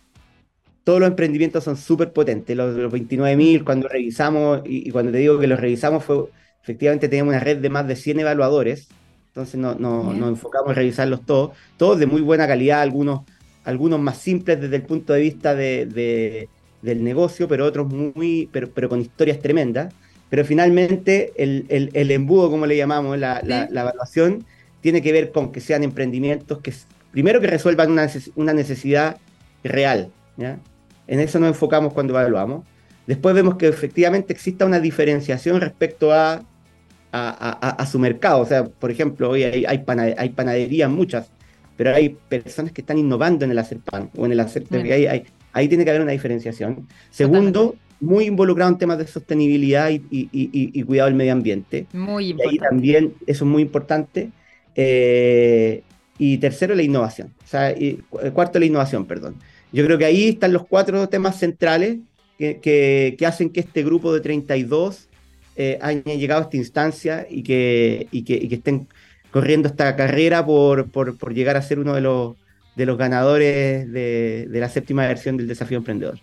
todos 0.83 0.99
los 0.99 1.09
emprendimientos 1.09 1.63
son 1.63 1.77
súper 1.77 2.13
potentes. 2.13 2.55
Los, 2.55 2.75
los 2.75 2.91
29.000, 2.91 3.63
cuando 3.63 3.87
revisamos, 3.87 4.61
y, 4.65 4.89
cuando 4.91 5.11
te 5.11 5.19
digo 5.19 5.39
que 5.39 5.47
los 5.47 5.59
revisamos, 5.59 6.03
fue 6.03 6.25
efectivamente 6.63 7.09
teníamos 7.09 7.31
una 7.33 7.39
red 7.39 7.57
de 7.57 7.69
más 7.69 7.87
de 7.87 7.95
100 7.95 8.19
evaluadores. 8.19 8.89
Entonces 9.27 9.59
no, 9.59 9.75
no, 9.75 10.13
nos 10.13 10.29
enfocamos 10.29 10.69
en 10.69 10.75
revisarlos 10.75 11.25
todos, 11.25 11.51
todos 11.77 11.99
de 11.99 12.05
muy 12.05 12.21
buena 12.21 12.47
calidad, 12.47 12.81
algunos, 12.81 13.21
algunos 13.63 13.99
más 13.99 14.17
simples 14.17 14.59
desde 14.59 14.75
el 14.75 14.83
punto 14.83 15.13
de 15.13 15.21
vista 15.21 15.55
de, 15.55 16.49
del 16.81 17.03
negocio, 17.03 17.47
pero 17.47 17.65
otros 17.65 17.87
muy, 17.87 18.49
pero, 18.51 18.69
pero 18.69 18.89
con 18.89 19.01
historias 19.01 19.39
tremendas. 19.39 19.93
Pero 20.29 20.45
finalmente 20.45 21.33
el, 21.37 21.65
el, 21.69 21.89
el 21.93 22.11
embudo, 22.11 22.51
como 22.51 22.65
le 22.65 22.77
llamamos, 22.77 23.17
la, 23.17 23.41
la, 23.43 23.67
la, 23.71 23.81
evaluación, 23.81 24.45
tiene 24.81 25.01
que 25.01 25.11
ver 25.11 25.31
con 25.31 25.51
que 25.51 25.59
sean 25.59 25.83
emprendimientos 25.83 26.59
que, 26.59 26.71
primero 27.11 27.41
que 27.41 27.47
resuelvan 27.47 27.91
una, 27.91 28.07
una 28.35 28.53
necesidad 28.53 29.17
real. 29.63 30.11
¿ya? 30.37 30.59
En 31.07 31.19
eso 31.19 31.39
nos 31.39 31.49
enfocamos 31.49 31.93
cuando 31.93 32.13
evaluamos. 32.13 32.63
Después 33.07 33.33
vemos 33.33 33.55
que 33.55 33.67
efectivamente 33.67 34.31
exista 34.33 34.65
una 34.65 34.79
diferenciación 34.79 35.59
respecto 35.59 36.13
a, 36.13 36.43
a, 37.11 37.69
a, 37.81 37.85
su 37.87 37.97
mercado. 37.97 38.41
O 38.41 38.45
sea, 38.45 38.65
por 38.65 38.91
ejemplo, 38.91 39.31
hoy 39.31 39.43
hay, 39.43 39.65
hay, 39.65 39.83
hay, 40.15 40.29
panaderías 40.29 40.91
muchas, 40.91 41.31
pero 41.75 41.95
hay 41.95 42.09
personas 42.09 42.71
que 42.71 42.81
están 42.81 42.99
innovando 42.99 43.45
en 43.45 43.51
el 43.51 43.57
hacer 43.57 43.79
pan 43.79 44.11
o 44.15 44.27
en 44.27 44.33
el 44.33 44.39
hacer... 44.39 44.65
Mm. 44.69 44.75
Ahí, 44.91 45.25
ahí, 45.53 45.67
tiene 45.67 45.83
que 45.83 45.89
haber 45.91 46.01
una 46.01 46.11
diferenciación. 46.11 46.87
Segundo, 47.09 47.75
muy 47.99 48.25
involucrado 48.25 48.71
en 48.71 48.77
temas 48.77 48.97
de 48.97 49.07
sostenibilidad 49.07 49.89
y, 49.89 50.01
y, 50.09 50.29
y, 50.31 50.83
cuidado 50.83 51.07
del 51.07 51.15
medio 51.15 51.33
ambiente. 51.33 51.87
Muy 51.93 52.29
importante. 52.29 52.55
Y 52.55 52.59
ahí 52.59 52.69
también, 52.69 53.13
eso 53.27 53.45
es 53.45 53.51
muy 53.51 53.61
importante. 53.61 54.29
Eh, 54.75 55.83
y 56.17 56.37
tercero, 56.37 56.75
la 56.75 56.83
innovación. 56.83 57.33
O 57.43 57.47
sea, 57.47 57.71
y, 57.71 58.01
cuarto, 58.33 58.59
la 58.59 58.65
innovación, 58.65 59.05
perdón. 59.05 59.35
Yo 59.71 59.85
creo 59.85 59.97
que 59.97 60.05
ahí 60.05 60.29
están 60.29 60.53
los 60.53 60.65
cuatro 60.65 61.07
temas 61.09 61.37
centrales 61.37 61.97
que, 62.37 62.59
que, 63.17 63.25
hacen 63.25 63.49
que 63.49 63.59
este 63.59 63.83
grupo 63.83 64.13
de 64.13 64.21
32 64.21 65.09
eh, 65.57 65.77
haya 65.81 66.01
llegado 66.01 66.41
a 66.41 66.43
esta 66.45 66.57
instancia 66.57 67.27
y 67.29 67.43
que, 67.43 68.07
y 68.11 68.23
que, 68.23 68.35
y 68.35 68.47
que 68.47 68.55
estén 68.55 68.87
corriendo 69.31 69.67
esta 69.67 69.95
carrera 69.95 70.45
por, 70.45 70.89
por, 70.89 71.17
por, 71.17 71.33
llegar 71.33 71.57
a 71.57 71.61
ser 71.61 71.79
uno 71.79 71.93
de 71.93 72.01
los, 72.01 72.35
de 72.79 72.85
los 72.85 72.97
ganadores 72.97 73.91
de, 73.91 74.47
de 74.49 74.59
la 74.61 74.69
séptima 74.69 75.05
versión 75.05 75.35
del 75.35 75.49
desafío 75.49 75.77
emprendedor. 75.77 76.21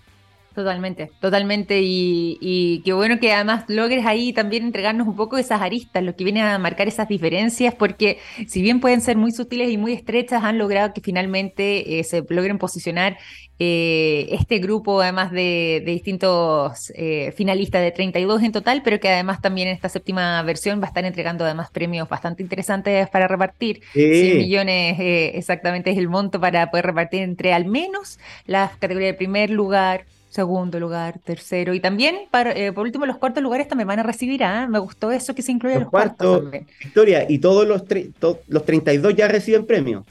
Totalmente, 0.57 1.11
totalmente. 1.21 1.83
Y, 1.83 2.39
y, 2.41 2.81
qué 2.83 2.95
bueno 2.95 3.21
que 3.21 3.31
además 3.31 3.65
logres 3.69 4.07
ahí 4.07 4.33
también 4.33 4.65
entregarnos 4.65 5.07
un 5.07 5.15
poco 5.15 5.37
esas 5.37 5.61
aristas, 5.61 6.03
lo 6.03 6.17
que 6.17 6.25
viene 6.25 6.41
a 6.41 6.59
marcar 6.59 6.89
esas 6.89 7.09
diferencias, 7.09 7.75
porque 7.75 8.21
si 8.49 8.63
bien 8.63 8.81
pueden 8.81 9.03
ser 9.03 9.19
muy 9.19 9.33
sutiles 9.33 9.71
y 9.71 9.77
muy 9.77 9.93
estrechas, 9.93 10.43
han 10.45 10.57
logrado 10.57 10.95
que 10.95 11.03
finalmente 11.03 11.99
eh, 11.99 12.05
se 12.05 12.25
logren 12.27 12.57
posicionar 12.57 13.19
eh, 13.59 14.29
este 14.31 14.59
grupo, 14.59 15.03
además 15.03 15.31
de, 15.31 15.83
de 15.85 15.93
distintos 15.93 16.91
eh, 16.95 17.35
finalistas 17.37 17.83
de 17.83 17.91
32 17.91 18.43
en 18.43 18.53
total, 18.53 18.81
pero 18.83 18.99
que 18.99 19.11
además 19.11 19.43
también 19.43 19.69
en 19.69 19.75
esta 19.75 19.91
séptima 19.91 20.43
versión 20.43 20.81
va 20.81 20.85
a 20.85 20.89
estar 20.89 21.05
entregando 21.05 21.45
además 21.45 21.69
premios 21.71 22.09
bastante 22.09 22.43
interesantes 22.43 23.11
para 23.11 23.29
repartir. 23.29 23.83
Sí. 23.93 24.31
100 24.31 24.39
millones 24.39 24.97
exactamente 25.35 25.91
es 25.91 25.99
el 25.99 26.09
monto 26.09 26.41
para 26.41 26.71
poder 26.71 26.87
repartir 26.87 27.23
entre 27.23 27.53
al 27.53 27.67
menos 27.67 28.19
las 28.47 28.71
categorías 28.79 29.13
de 29.13 29.19
primer 29.19 29.51
lugar 29.51 30.07
segundo 30.37 30.79
lugar, 30.79 31.19
tercero. 31.19 31.75
Y 31.75 31.81
también, 31.81 32.29
para, 32.31 32.53
eh, 32.53 32.73
por 32.73 32.85
último, 32.85 33.07
los 33.07 33.17
cuartos 33.17 33.43
lugares 33.43 33.67
también 33.67 33.89
van 33.89 33.99
a 33.99 34.03
recibir. 34.03 34.43
¿eh? 34.43 34.69
Me 34.69 34.79
gustó 34.79 35.11
eso 35.11 35.35
que 35.35 35.43
se 35.43 35.51
incluye 35.51 35.75
los, 35.75 35.85
los 35.85 35.91
cuartos. 35.91 36.51
Victoria, 36.85 37.27
y 37.29 37.39
todos 37.39 37.67
los, 37.67 37.85
to 38.21 38.41
los 38.47 38.65
32 38.65 39.17
ya 39.17 39.29
reciben 39.29 39.67
premio. 39.67 40.05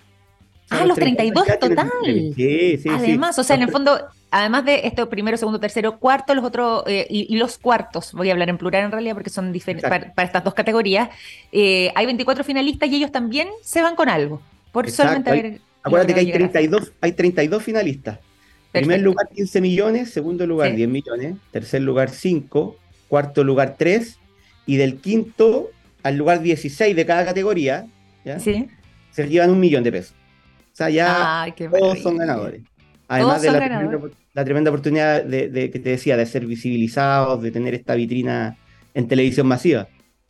ah, 0.71 0.85
los 0.85 0.97
32, 0.97 1.45
total. 1.59 1.91
Sí, 2.35 2.77
sí, 2.81 2.89
Además, 2.89 3.37
o 3.37 3.43
sea, 3.43 3.55
en 3.55 3.61
el 3.61 3.69
fondo, 3.69 3.97
además 4.31 4.65
de 4.65 4.87
esto 4.87 5.07
primero, 5.07 5.37
segundo, 5.37 5.59
tercero, 5.59 5.99
cuarto, 5.99 6.33
los 6.33 6.43
otros, 6.43 6.83
eh, 6.87 7.05
y, 7.09 7.33
y, 7.33 7.37
los 7.37 7.59
cuartos, 7.59 8.11
voy 8.13 8.29
a 8.29 8.33
hablar 8.33 8.49
en 8.49 8.57
plural 8.57 8.83
en 8.83 8.91
realidad 8.91 9.13
porque 9.13 9.29
son 9.29 9.53
diferentes 9.53 9.87
para, 9.87 10.11
para, 10.11 10.25
estas 10.25 10.43
dos 10.43 10.55
categorías, 10.55 11.09
eh, 11.51 11.91
hay 11.93 12.05
24 12.07 12.43
finalistas 12.43 12.89
y 12.89 12.95
ellos 12.95 13.11
también 13.11 13.47
se 13.61 13.81
van 13.81 13.95
con 13.95 14.09
algo. 14.09 14.41
Por 14.71 14.85
Exacto. 14.85 15.03
solamente 15.03 15.29
haber. 15.29 15.61
Acuérdate 15.83 16.13
que 16.15 16.19
hay 16.21 16.31
32, 16.31 16.91
hay 16.99 17.11
32 17.11 17.63
finalistas. 17.63 18.17
Primer 18.79 19.01
lugar 19.01 19.29
15 19.33 19.61
millones, 19.61 20.09
segundo 20.11 20.45
lugar 20.45 20.71
sí. 20.71 20.77
10 20.77 20.89
millones, 20.89 21.35
tercer 21.51 21.81
lugar 21.81 22.09
5, 22.09 22.75
cuarto 23.07 23.43
lugar 23.43 23.75
3 23.77 24.19
y 24.65 24.77
del 24.77 24.97
quinto 24.97 25.69
al 26.03 26.17
lugar 26.17 26.41
16 26.41 26.95
de 26.95 27.05
cada 27.05 27.25
categoría 27.25 27.87
¿ya? 28.23 28.39
Sí. 28.39 28.67
se 29.11 29.27
llevan 29.27 29.51
un 29.51 29.59
millón 29.59 29.83
de 29.83 29.91
pesos. 29.91 30.15
O 30.73 30.75
sea, 30.75 30.89
ya 30.89 31.43
Ay, 31.43 31.53
todos 31.53 31.99
son 31.99 32.17
ganadores. 32.17 32.61
Además 33.07 33.41
de 33.41 33.51
la 33.51 33.59
tremenda, 33.59 33.99
la 34.33 34.45
tremenda, 34.45 34.71
oportunidad 34.71 35.23
de, 35.23 35.47
de, 35.49 35.69
que 35.69 35.79
te 35.79 35.89
decía, 35.89 36.17
de 36.17 36.25
ser 36.25 36.45
visibilizados, 36.45 37.41
de 37.41 37.51
tener 37.51 37.75
esta 37.75 37.95
vitrina 37.95 38.57
en 38.93 39.07
televisión 39.07 39.47
masiva. 39.47 39.87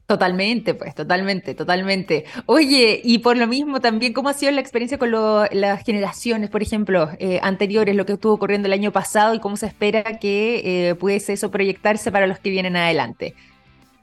Totalmente, 0.08 0.76
pues, 0.76 0.94
totalmente, 0.94 1.56
totalmente. 1.56 2.26
Oye, 2.46 3.02
y 3.04 3.20
por 3.20 3.38
lo 3.38 3.48
mismo 3.48 3.82
también, 3.82 4.14
¿cómo 4.14 4.30
ha 4.30 4.34
sido 4.34 4.52
la 4.52 4.62
experiencia 4.62 5.00
con 5.00 5.10
lo, 5.10 5.46
las 5.52 5.84
generaciones, 5.84 6.52
por 6.52 6.62
ejemplo, 6.62 7.10
eh, 7.18 7.40
anteriores, 7.42 7.96
lo 7.96 8.06
que 8.06 8.14
estuvo 8.14 8.34
ocurriendo 8.34 8.68
el 8.68 8.74
año 8.74 8.92
pasado 8.92 9.34
y 9.34 9.40
cómo 9.40 9.58
se 9.58 9.66
espera 9.66 10.20
que 10.20 10.90
eh, 10.90 10.96
pudiese 10.96 11.34
eso 11.34 11.50
proyectarse 11.50 12.12
para 12.12 12.28
los 12.28 12.38
que 12.38 12.52
vienen 12.52 12.76
adelante? 12.76 13.34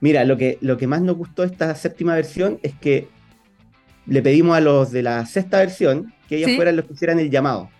Mira, 0.00 0.24
lo 0.24 0.36
que, 0.36 0.58
lo 0.60 0.76
que 0.76 0.88
más 0.88 1.02
nos 1.02 1.16
gustó 1.16 1.44
esta 1.44 1.72
séptima 1.76 2.16
versión 2.16 2.58
es 2.64 2.74
que 2.74 3.06
le 4.06 4.22
pedimos 4.22 4.56
a 4.56 4.60
los 4.60 4.90
de 4.90 5.02
la 5.04 5.24
sexta 5.26 5.58
versión 5.58 6.12
que 6.28 6.38
ellos 6.38 6.50
¿Sí? 6.50 6.56
fueran 6.56 6.74
los 6.74 6.86
que 6.86 6.94
hicieran 6.94 7.20
el 7.20 7.30
llamado. 7.30 7.70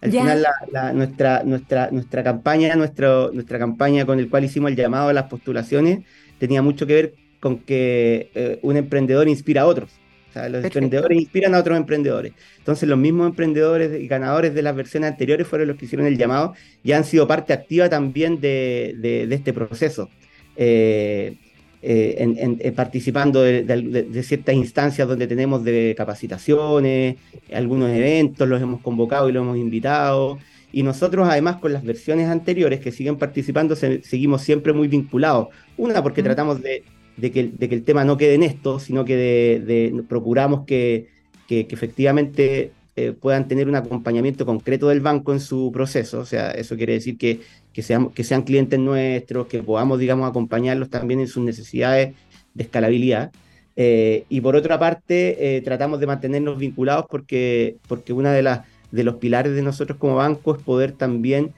Al 0.00 0.12
final, 0.12 0.42
la, 0.42 0.52
la, 0.70 0.92
nuestra, 0.92 1.42
nuestra, 1.44 1.90
nuestra 1.90 2.22
campaña, 2.22 2.76
nuestro, 2.76 3.32
nuestra 3.32 3.58
campaña 3.58 4.06
con 4.06 4.20
el 4.20 4.28
cual 4.30 4.44
hicimos 4.44 4.70
el 4.70 4.76
llamado 4.76 5.08
a 5.08 5.12
las 5.12 5.24
postulaciones, 5.24 6.00
tenía 6.38 6.62
mucho 6.62 6.86
que 6.86 6.94
ver 6.94 7.21
con 7.42 7.58
que 7.58 8.30
eh, 8.36 8.60
un 8.62 8.76
emprendedor 8.76 9.28
inspira 9.28 9.62
a 9.62 9.66
otros. 9.66 9.90
O 10.30 10.32
sea, 10.32 10.44
los 10.44 10.62
Perfecto. 10.62 10.78
emprendedores 10.78 11.18
inspiran 11.18 11.56
a 11.56 11.58
otros 11.58 11.76
emprendedores. 11.76 12.34
Entonces, 12.56 12.88
los 12.88 12.96
mismos 12.96 13.26
emprendedores 13.26 14.00
y 14.00 14.06
ganadores 14.06 14.54
de 14.54 14.62
las 14.62 14.76
versiones 14.76 15.10
anteriores 15.10 15.48
fueron 15.48 15.66
los 15.66 15.76
que 15.76 15.86
hicieron 15.86 16.06
el 16.06 16.16
llamado 16.16 16.54
y 16.84 16.92
han 16.92 17.02
sido 17.02 17.26
parte 17.26 17.52
activa 17.52 17.88
también 17.88 18.40
de, 18.40 18.94
de, 18.96 19.26
de 19.26 19.34
este 19.34 19.52
proceso. 19.52 20.08
Eh, 20.56 21.34
eh, 21.82 22.14
en, 22.18 22.38
en, 22.38 22.58
en, 22.60 22.74
participando 22.74 23.42
de, 23.42 23.64
de, 23.64 24.22
ciertas 24.22 24.54
instancias 24.54 25.08
donde 25.08 25.26
tenemos 25.26 25.64
de 25.64 25.96
capacitaciones, 25.98 27.16
algunos 27.52 27.90
eventos, 27.90 28.48
los 28.48 28.62
hemos 28.62 28.80
convocado 28.82 29.28
y 29.28 29.32
los 29.32 29.42
hemos 29.42 29.58
invitado. 29.58 30.38
Y 30.70 30.84
nosotros, 30.84 31.26
además, 31.28 31.56
con 31.56 31.72
las 31.72 31.82
versiones 31.82 32.28
anteriores 32.28 32.78
que 32.78 32.92
siguen 32.92 33.16
participando, 33.18 33.74
se, 33.74 34.00
seguimos 34.04 34.42
siempre 34.42 34.72
muy 34.72 34.86
vinculados. 34.86 35.48
Una, 35.76 36.04
porque 36.04 36.22
mm. 36.22 36.24
tratamos 36.24 36.62
de, 36.62 36.84
de 37.16 37.30
que, 37.30 37.52
el 37.58 37.84
tema 37.84 38.04
no 38.04 38.16
quede 38.16 38.34
en 38.34 38.42
esto, 38.42 38.78
sino 38.78 39.04
que 39.04 39.16
de, 39.16 39.62
de 39.64 40.02
procuramos 40.08 40.64
que, 40.66 41.08
efectivamente 41.48 42.72
eh, 42.96 43.12
puedan 43.12 43.46
tener 43.46 43.68
un 43.68 43.74
acompañamiento 43.74 44.46
concreto 44.46 44.88
del 44.88 45.00
banco 45.00 45.32
en 45.32 45.40
su 45.40 45.70
proceso. 45.70 46.20
O 46.20 46.24
sea, 46.24 46.50
eso 46.52 46.76
quiere 46.76 46.94
decir 46.94 47.18
que, 47.18 47.40
que, 47.74 47.82
sean, 47.82 48.08
que 48.08 48.24
sean 48.24 48.42
clientes 48.42 48.78
nuestros, 48.78 49.46
que 49.48 49.62
podamos, 49.62 49.98
digamos, 49.98 50.28
acompañarlos 50.28 50.88
también 50.88 51.20
en 51.20 51.28
sus 51.28 51.42
necesidades 51.42 52.14
de 52.54 52.62
escalabilidad. 52.62 53.32
Eh, 53.76 54.24
y 54.28 54.40
por 54.40 54.56
otra 54.56 54.78
parte, 54.78 55.56
eh, 55.56 55.60
tratamos 55.62 56.00
de 56.00 56.06
mantenernos 56.06 56.58
vinculados 56.58 57.06
porque, 57.10 57.76
porque 57.88 58.12
una 58.12 58.32
de, 58.32 58.42
las 58.42 58.60
de 58.90 59.04
los 59.04 59.16
pilares 59.16 59.54
de 59.54 59.62
nosotros 59.62 59.98
como 59.98 60.16
banco 60.16 60.54
es 60.56 60.62
poder 60.62 60.92
también 60.92 61.52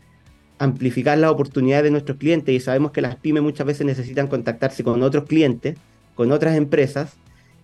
amplificar 0.65 1.19
las 1.19 1.31
oportunidades 1.31 1.85
de 1.85 1.91
nuestros 1.91 2.19
clientes 2.19 2.55
y 2.55 2.61
sabemos 2.61 2.93
que 2.93 3.01
las 3.01 3.17
pymes 3.17 3.43
muchas 3.43 3.67
veces 3.67 3.87
necesitan 3.87 4.27
contactarse 4.27 4.83
con 4.83 5.03
otros 5.03 5.25
clientes, 5.25 5.77
con 6.15 6.33
otras 6.33 6.57
empresas 6.57 7.15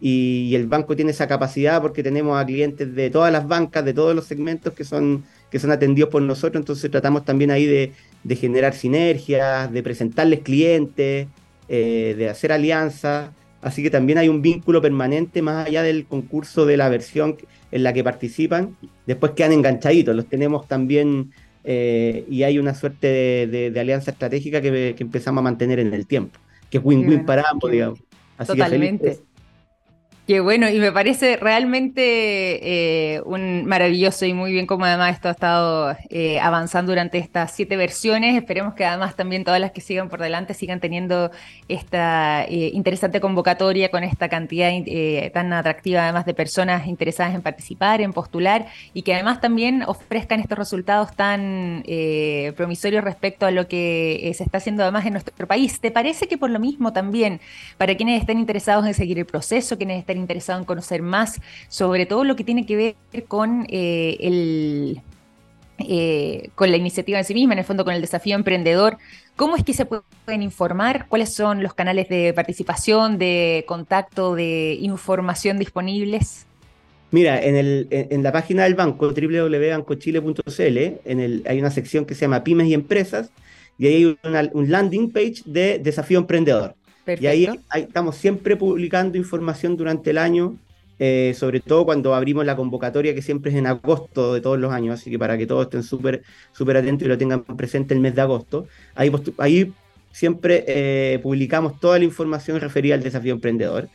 y, 0.01 0.55
el 0.55 0.67
banco 0.67 0.97
tiene 0.97 1.11
esa 1.11 1.29
capacidad 1.29 1.81
porque 1.83 2.03
tenemos 2.03 2.41
a 2.41 2.47
clientes 2.47 2.95
de 2.95 3.11
todas 3.11 3.33
las 3.33 3.47
bancas, 3.47 3.85
de 3.85 3.93
todos 3.93 4.15
los 4.15 4.25
segmentos 4.25 4.73
que 4.73 4.85
son, 4.85 5.25
que 5.51 5.59
son 5.59 5.71
atendidos 5.71 6.11
por 6.11 6.23
nosotros, 6.23 6.61
entonces 6.61 6.91
tratamos 6.91 7.25
también 7.25 7.51
ahí 7.51 7.67
de, 7.67 7.93
de 8.25 8.37
generar 8.37 8.75
sinergias, 8.75 9.71
de 9.71 9.83
presentarles 9.83 10.41
clientes, 10.41 11.29
eh, 11.69 12.15
de 12.17 12.29
hacer 12.29 12.53
alianzas, 12.53 13.31
así 13.63 13.83
que 13.83 13.91
también 13.91 14.19
hay 14.19 14.29
un 14.29 14.43
vínculo 14.43 14.81
permanente 14.81 15.43
más 15.43 15.67
allá 15.67 15.83
del 15.83 16.07
concurso 16.07 16.65
de 16.67 16.77
la 16.77 16.89
versión 16.89 17.37
en 17.71 17.83
la 17.83 17.93
que 17.93 18.03
participan, 18.03 18.77
después 19.07 19.33
quedan 19.33 19.53
enganchaditos, 19.53 20.17
los 20.17 20.27
tenemos 20.27 20.67
también 20.67 21.31
eh, 21.65 22.25
y 22.29 22.43
hay 22.43 22.59
una 22.59 22.75
suerte 22.75 23.07
de, 23.07 23.47
de, 23.47 23.71
de 23.71 23.81
alianza 23.81 24.11
estratégica 24.11 24.61
que, 24.61 24.95
que, 24.97 25.03
empezamos 25.03 25.41
a 25.41 25.43
mantener 25.43 25.79
en 25.79 25.93
el 25.93 26.07
tiempo, 26.07 26.39
que 26.71 26.79
es 26.79 26.85
win-win 26.85 27.27
para 27.27 27.45
ambos, 27.51 27.71
digamos. 27.71 28.01
Así 28.39 28.53
Totalmente. 28.53 29.21
Qué 30.31 30.39
bueno, 30.39 30.71
y 30.71 30.79
me 30.79 30.93
parece 30.93 31.37
realmente 31.37 33.15
eh, 33.15 33.21
un 33.23 33.65
maravilloso 33.65 34.27
y 34.27 34.33
muy 34.33 34.53
bien 34.53 34.65
como 34.65 34.85
además 34.85 35.17
esto 35.17 35.27
ha 35.27 35.33
estado 35.33 35.97
eh, 36.09 36.39
avanzando 36.39 36.93
durante 36.93 37.19
estas 37.19 37.51
siete 37.51 37.77
versiones. 37.77 38.37
Esperemos 38.37 38.75
que 38.75 38.85
además 38.85 39.17
también 39.17 39.43
todas 39.43 39.61
las 39.61 39.73
que 39.73 39.81
sigan 39.81 40.09
por 40.09 40.21
delante 40.21 40.55
sigan 40.55 40.79
teniendo 40.79 41.33
esta 41.67 42.45
eh, 42.45 42.71
interesante 42.73 43.21
convocatoria 43.21 43.91
con 43.91 44.05
esta 44.05 44.29
cantidad 44.29 44.71
tan 45.33 45.53
atractiva 45.53 46.05
además 46.05 46.27
de 46.27 46.35
personas 46.35 46.87
interesadas 46.87 47.35
en 47.35 47.43
participar, 47.43 48.01
en 48.01 48.13
postular 48.13 48.67
y 48.95 49.03
que 49.03 49.15
además 49.15 49.41
también 49.41 49.83
ofrezcan 49.83 50.39
estos 50.39 50.57
resultados 50.57 51.17
tan 51.17 51.83
promisorios 52.57 53.03
respecto 53.03 53.47
a 53.47 53.51
lo 53.51 53.67
que 53.67 54.33
se 54.37 54.45
está 54.45 54.59
haciendo 54.59 54.85
además 54.85 55.07
en 55.07 55.15
nuestro 55.15 55.49
país. 55.49 55.81
¿Te 55.81 55.91
parece 55.91 56.29
que 56.29 56.39
por 56.39 56.51
lo 56.51 56.61
mismo 56.61 56.93
también, 56.93 57.41
para 57.79 57.97
quienes 57.97 58.21
estén 58.21 58.39
interesados 58.39 58.87
en 58.87 58.95
seguir 58.95 59.19
el 59.19 59.27
proceso, 59.27 59.77
quienes 59.77 59.99
estén 59.99 60.20
interesado 60.21 60.59
en 60.61 60.65
conocer 60.65 61.03
más 61.03 61.41
sobre 61.69 62.07
todo 62.07 62.25
lo 62.25 62.37
que 62.37 62.45
tiene 62.45 62.67
que 62.67 62.77
ver 63.13 63.25
con 63.27 63.67
eh, 63.69 64.17
el 64.21 65.03
eh, 65.79 66.51
con 66.55 66.71
la 66.71 66.77
iniciativa 66.77 67.19
en 67.19 67.25
sí 67.25 67.33
misma, 67.33 67.55
en 67.55 67.61
el 67.61 67.65
fondo 67.65 67.85
con 67.85 67.95
el 67.95 68.03
desafío 68.03 68.37
emprendedor. 68.37 68.99
¿Cómo 69.37 69.57
es 69.57 69.65
que 69.65 69.73
se 69.73 69.87
pueden 69.87 70.43
informar? 70.43 71.07
¿Cuáles 71.09 71.33
son 71.35 71.63
los 71.63 71.73
canales 71.73 72.09
de 72.09 72.35
participación, 72.35 73.19
de 73.19 73.65
contacto, 73.67 74.35
de 74.35 74.77
información 74.81 75.59
disponibles? 75.59 76.47
Mira, 77.13 77.43
en, 77.43 77.57
el, 77.57 77.89
en 77.91 78.23
la 78.23 78.31
página 78.31 78.65
del 78.65 78.75
banco, 78.75 79.09
www.bancochile.cl, 79.09 80.79
en 81.05 81.21
el, 81.21 81.43
hay 81.47 81.59
una 81.59 81.71
sección 81.71 82.05
que 82.05 82.15
se 82.15 82.21
llama 82.23 82.45
Pymes 82.45 82.69
y 82.69 82.75
Empresas, 82.75 83.33
y 83.79 83.87
ahí 83.87 83.95
hay 84.23 84.51
un 84.53 84.71
landing 84.71 85.11
page 85.11 85.43
de 85.47 85.79
desafío 85.79 86.19
emprendedor. 86.19 86.77
Y 87.07 87.27
ahí, 87.27 87.49
estamos 87.75 88.17
siempre 88.17 88.57
publicando 88.57 89.19
información 89.19 89.77
durante 89.77 90.11
el 90.11 90.19
año, 90.19 90.57
eh, 90.99 91.35
sobre 91.37 91.61
todo 91.61 91.85
cuando 91.85 92.15
abrimos 92.15 92.45
la 92.45 92.57
convocatoria, 92.57 93.15
que 93.15 93.23
siempre 93.23 93.51
es 93.51 93.57
en 93.57 93.67
agosto 93.67 94.35
de 94.35 94.41
todos 94.41 94.59
los 94.59 94.73
años, 94.73 95.01
así 95.01 95.11
que 95.11 95.19
para 95.19 95.39
que 95.39 95.47
todos 95.47 95.65
estén 95.65 95.83
súper 95.83 96.23
súper 96.53 96.77
atentos 96.77 97.07
y 97.07 97.09
lo 97.09 97.19
tengan 97.19 97.43
presente 97.43 97.95
el 97.95 98.01
mes 98.01 98.15
de 98.15 98.21
agosto. 98.21 98.67
Ahí, 98.95 99.11
ahí 99.39 99.73
siempre 100.13 100.65
eh, 100.67 101.19
publicamos 101.23 101.81
toda 101.81 101.99
la 101.99 102.05
información 102.05 102.61
referida 102.61 102.95
al 102.95 103.03
desafío 103.03 103.33
emprendedor. 103.33 103.89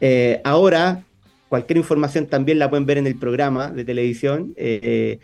Eh, 0.00 0.40
ahora, 0.44 1.04
cualquier 1.48 1.76
información 1.78 2.26
también 2.26 2.58
la 2.58 2.70
pueden 2.70 2.86
ver 2.86 2.98
en 2.98 3.06
el 3.06 3.16
programa 3.16 3.70
de 3.70 3.84
televisión. 3.84 4.54
Eh, 4.56 5.18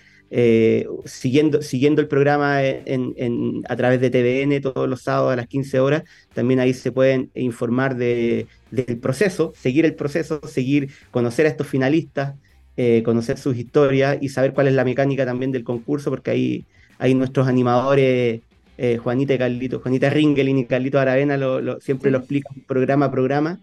siguiendo, 1.05 1.61
siguiendo 1.61 2.01
el 2.01 2.09
programa 2.09 2.63
en, 2.65 3.63
a 3.69 3.77
través 3.77 4.01
de 4.01 4.09
TVN 4.09 4.63
todos 4.63 4.89
los 4.89 5.03
sábados 5.03 5.33
a 5.33 5.37
las 5.37 5.47
15 5.47 5.81
horas. 5.81 6.05
También 6.33 6.59
ahí 6.59 6.73
se 6.73 6.91
pueden 6.91 7.31
informar 7.35 7.97
de, 7.97 8.47
del 8.71 8.99
proceso, 8.99 9.53
seguir 9.57 9.85
el 9.85 9.95
proceso, 9.95 10.41
seguir, 10.47 10.91
conocer 11.11 11.45
a 11.45 11.51
estos 11.51 11.67
finalistas, 11.67 12.35
eh, 12.79 13.03
conocer 13.05 13.37
sus 13.37 13.57
historias 13.57 14.17
y 14.23 14.31
saber 14.31 14.55
cuál 14.55 14.69
es 14.69 14.75
la 14.75 14.85
mecánica 14.85 15.27
también 15.27 15.53
del 15.53 15.65
concurso, 15.65 16.09
porque 16.09 16.31
ahí 16.31 16.65
hay 16.99 17.15
nuestros 17.15 17.47
animadores. 17.47 18.41
Eh, 18.79 18.97
Juanita 18.97 19.35
y 19.35 19.39
Carlito, 19.39 19.81
Juanita 19.81 20.09
Ringelin 20.09 20.59
y 20.59 20.65
Carlito 20.65 20.99
Aravena 20.99 21.37
lo, 21.37 21.79
siempre 21.81 22.11
lo 22.11 22.19
explican 22.19 22.63
programa 22.67 23.07
a 23.07 23.11
programa. 23.11 23.61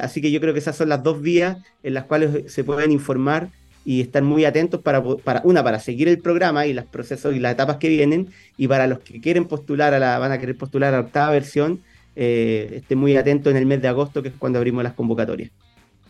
así 0.00 0.20
que 0.20 0.30
yo 0.30 0.40
creo 0.40 0.52
que 0.52 0.60
esas 0.60 0.76
son 0.76 0.88
las 0.88 1.02
dos 1.02 1.20
vías 1.20 1.58
en 1.82 1.94
las 1.94 2.04
cuales 2.04 2.50
se 2.50 2.62
pueden 2.62 2.92
informar 2.92 3.50
y 3.86 4.00
estar 4.00 4.22
muy 4.24 4.44
atentos 4.44 4.82
para, 4.82 5.00
para, 5.02 5.40
una, 5.44 5.62
para 5.62 5.78
seguir 5.78 6.08
el 6.08 6.18
programa 6.18 6.66
y 6.66 6.74
los 6.74 6.84
procesos 6.86 7.36
y 7.36 7.38
las 7.38 7.52
etapas 7.52 7.76
que 7.76 7.88
vienen, 7.88 8.30
y 8.58 8.66
para 8.66 8.88
los 8.88 8.98
que 8.98 9.20
quieren 9.20 9.44
postular 9.46 9.94
a 9.94 10.00
la, 10.00 10.18
van 10.18 10.32
a 10.32 10.38
querer 10.38 10.58
postular 10.58 10.92
a 10.92 10.98
la 10.98 11.04
octava 11.04 11.30
versión, 11.30 11.80
eh, 12.16 12.68
estén 12.74 12.98
muy 12.98 13.16
atentos 13.16 13.52
en 13.52 13.56
el 13.56 13.64
mes 13.64 13.80
de 13.80 13.86
agosto, 13.86 14.22
que 14.22 14.30
es 14.30 14.34
cuando 14.36 14.58
abrimos 14.58 14.82
las 14.82 14.94
convocatorias. 14.94 15.52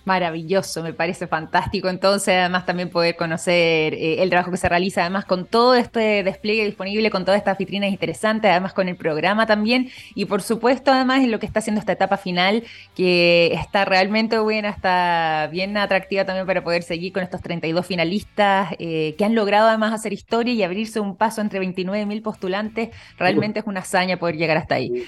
Maravilloso, 0.06 0.84
me 0.84 0.92
parece 0.92 1.26
fantástico. 1.26 1.88
Entonces, 1.88 2.32
además, 2.32 2.64
también 2.64 2.90
poder 2.90 3.16
conocer 3.16 3.92
eh, 3.92 4.22
el 4.22 4.30
trabajo 4.30 4.52
que 4.52 4.56
se 4.56 4.68
realiza, 4.68 5.00
además, 5.00 5.24
con 5.24 5.46
todo 5.46 5.74
este 5.74 6.22
despliegue 6.22 6.64
disponible, 6.64 7.10
con 7.10 7.24
todas 7.24 7.38
estas 7.38 7.58
vitrinas 7.58 7.90
interesantes, 7.90 8.48
además, 8.48 8.72
con 8.72 8.88
el 8.88 8.94
programa 8.94 9.46
también. 9.46 9.90
Y 10.14 10.26
por 10.26 10.42
supuesto, 10.42 10.92
además, 10.92 11.24
en 11.24 11.32
lo 11.32 11.40
que 11.40 11.46
está 11.46 11.58
haciendo 11.58 11.80
esta 11.80 11.90
etapa 11.90 12.18
final, 12.18 12.62
que 12.94 13.52
está 13.54 13.84
realmente 13.84 14.38
buena, 14.38 14.68
está 14.68 15.48
bien 15.50 15.76
atractiva 15.76 16.24
también 16.24 16.46
para 16.46 16.62
poder 16.62 16.84
seguir 16.84 17.12
con 17.12 17.24
estos 17.24 17.42
32 17.42 17.84
finalistas 17.84 18.76
eh, 18.78 19.16
que 19.18 19.24
han 19.24 19.34
logrado, 19.34 19.66
además, 19.66 19.92
hacer 19.92 20.12
historia 20.12 20.54
y 20.54 20.62
abrirse 20.62 21.00
un 21.00 21.16
paso 21.16 21.40
entre 21.40 21.58
29 21.58 22.06
mil 22.06 22.22
postulantes. 22.22 22.90
Realmente 23.18 23.58
es 23.58 23.66
una 23.66 23.80
hazaña 23.80 24.18
poder 24.18 24.36
llegar 24.36 24.56
hasta 24.56 24.76
ahí. 24.76 25.04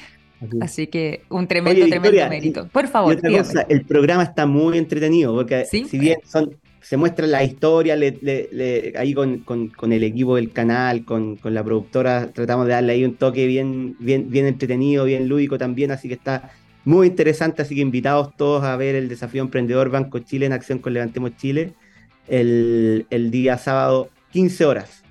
Así 0.61 0.87
que 0.87 1.23
un 1.31 1.49
tremendo, 1.49 1.87
tremendo 1.89 2.29
mérito. 2.29 2.69
Por 2.69 2.87
favor, 2.87 3.19
el 3.69 3.85
programa 3.85 4.23
está 4.23 4.47
muy 4.47 4.79
entretenido, 4.79 5.35
porque 5.35 5.65
si 5.65 5.99
bien 5.99 6.19
son, 6.25 6.57
se 6.81 6.97
muestra 6.97 7.27
la 7.27 7.43
historia, 7.43 7.95
ahí 7.95 9.15
con, 9.15 9.93
el 9.93 10.03
equipo 10.05 10.37
del 10.37 10.53
canal, 10.53 11.05
con, 11.05 11.39
la 11.43 11.65
productora, 11.65 12.31
tratamos 12.33 12.67
de 12.67 12.73
darle 12.73 12.93
ahí 12.93 13.05
un 13.05 13.17
toque 13.17 13.47
bien, 13.47 13.97
bien, 13.99 14.31
bien 14.31 14.47
entretenido, 14.47 15.05
bien 15.05 15.29
lúdico 15.29 15.59
también, 15.59 15.91
así 15.91 16.09
que 16.09 16.15
está 16.15 16.51
muy 16.85 17.09
interesante, 17.09 17.63
así 17.63 17.75
que 17.75 17.81
invitados 17.81 18.35
todos 18.37 18.65
a 18.65 18.77
ver 18.77 18.95
el 18.95 19.09
desafío 19.09 19.43
emprendedor 19.43 19.91
Banco 19.91 20.21
Chile 20.21 20.47
en 20.47 20.53
acción 20.53 20.79
con 20.79 20.95
Levantemos 20.95 21.37
Chile 21.37 21.75
el, 22.29 23.29
día 23.31 23.59
sábado, 23.59 24.09
15 24.33 24.65
horas. 24.65 25.03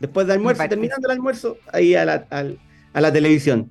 Después 0.00 0.26
del 0.26 0.38
almuerzo, 0.38 0.68
terminando 0.68 1.08
el 1.08 1.12
almuerzo, 1.12 1.56
ahí 1.72 1.94
a 1.94 2.04
la, 2.04 2.26
a 2.92 3.00
la 3.00 3.12
televisión. 3.12 3.70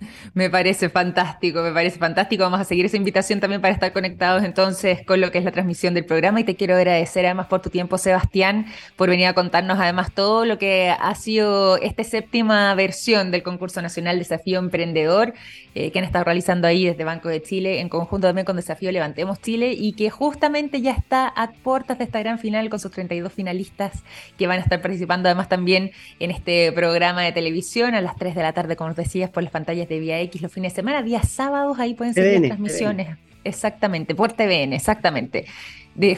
Me 0.34 0.50
parece 0.50 0.88
fantástico, 0.88 1.62
me 1.62 1.72
parece 1.72 1.98
fantástico. 1.98 2.44
Vamos 2.44 2.60
a 2.60 2.64
seguir 2.64 2.86
esa 2.86 2.96
invitación 2.96 3.40
también 3.40 3.60
para 3.60 3.72
estar 3.72 3.92
conectados 3.92 4.44
entonces 4.44 5.04
con 5.06 5.20
lo 5.20 5.30
que 5.30 5.38
es 5.38 5.44
la 5.44 5.52
transmisión 5.52 5.94
del 5.94 6.04
programa 6.04 6.40
y 6.40 6.44
te 6.44 6.56
quiero 6.56 6.74
agradecer 6.74 7.24
además 7.24 7.46
por 7.46 7.62
tu 7.62 7.70
tiempo, 7.70 7.98
Sebastián, 7.98 8.66
por 8.96 9.08
venir 9.08 9.26
a 9.26 9.34
contarnos 9.34 9.78
además 9.78 10.12
todo 10.12 10.44
lo 10.44 10.58
que 10.58 10.90
ha 10.90 11.14
sido 11.14 11.78
esta 11.78 12.04
séptima 12.04 12.74
versión 12.74 13.30
del 13.30 13.42
concurso 13.42 13.80
nacional 13.82 14.18
Desafío 14.18 14.58
Emprendedor 14.58 15.34
eh, 15.74 15.90
que 15.90 15.98
han 15.98 16.04
estado 16.04 16.24
realizando 16.24 16.66
ahí 16.66 16.86
desde 16.86 17.04
Banco 17.04 17.28
de 17.28 17.42
Chile 17.42 17.80
en 17.80 17.88
conjunto 17.88 18.26
también 18.26 18.44
con 18.44 18.56
Desafío 18.56 18.90
Levantemos 18.92 19.40
Chile 19.40 19.72
y 19.72 19.92
que 19.92 20.10
justamente 20.10 20.80
ya 20.80 20.92
está 20.92 21.28
a 21.28 21.52
puertas 21.52 21.98
de 21.98 22.04
esta 22.04 22.18
gran 22.20 22.38
final 22.38 22.68
con 22.70 22.80
sus 22.80 22.90
32 22.90 23.32
finalistas 23.32 24.02
que 24.38 24.46
van 24.46 24.58
a 24.58 24.62
estar 24.62 24.80
participando 24.80 25.28
además 25.28 25.48
también 25.48 25.92
en 26.18 26.30
este 26.30 26.72
programa 26.72 27.22
de 27.22 27.32
televisión 27.32 27.94
a 27.94 28.00
las 28.00 28.16
3 28.16 28.34
de 28.34 28.42
la 28.42 28.52
tarde, 28.52 28.76
como 28.76 28.88
nos 28.88 28.96
decías, 28.96 29.30
por 29.30 29.42
las 29.42 29.52
pantallas 29.52 29.85
de 29.88 30.00
Vía 30.00 30.20
X 30.20 30.42
los 30.42 30.52
fines 30.52 30.72
de 30.72 30.76
semana, 30.76 31.02
días 31.02 31.28
sábados, 31.28 31.78
ahí 31.78 31.94
pueden 31.94 32.14
ser 32.14 32.40
las 32.40 32.48
transmisiones. 32.48 33.16
Exactamente, 33.44 34.14
por 34.14 34.32
TVN, 34.32 34.72
exactamente. 34.72 35.46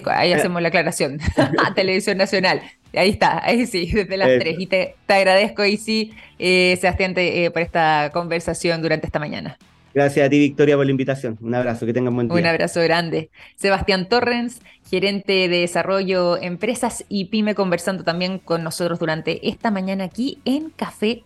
ahí 0.07 0.33
hacemos 0.33 0.63
la 0.63 0.69
aclaración. 0.69 1.19
a 1.37 1.75
Televisión 1.75 2.17
Nacional. 2.17 2.63
Ahí 2.95 3.11
está, 3.11 3.45
ahí 3.45 3.67
sí, 3.67 3.91
desde 3.93 4.17
las 4.17 4.29
tres. 4.39 4.57
Y 4.59 4.67
te, 4.67 4.95
agradezco, 5.07 5.65
y 5.65 5.77
sí, 5.77 6.13
eh, 6.39 6.77
Sebastián, 6.81 7.13
eh, 7.17 7.51
por 7.51 7.61
esta 7.61 8.11
conversación 8.13 8.81
durante 8.81 9.07
esta 9.07 9.19
mañana. 9.19 9.59
Gracias 9.95 10.27
a 10.27 10.31
ti, 10.31 10.39
Victoria, 10.39 10.77
por 10.77 10.85
la 10.85 10.91
invitación. 10.91 11.39
Un 11.41 11.55
abrazo, 11.55 11.85
que 11.85 11.93
tengan 11.93 12.15
buen 12.15 12.29
día. 12.29 12.37
Un 12.37 12.47
abrazo 12.47 12.81
grande. 12.83 13.31
Sebastián 13.57 14.09
Torrens, 14.09 14.61
gerente 14.89 15.49
de 15.49 15.61
desarrollo 15.61 16.37
empresas 16.41 17.05
y 17.09 17.27
pyme, 17.27 17.55
conversando 17.55 18.05
también 18.05 18.39
con 18.39 18.63
nosotros 18.63 18.99
durante 18.99 19.49
esta 19.49 19.71
mañana 19.71 20.05
aquí 20.05 20.39
en 20.45 20.71
Café 20.71 21.25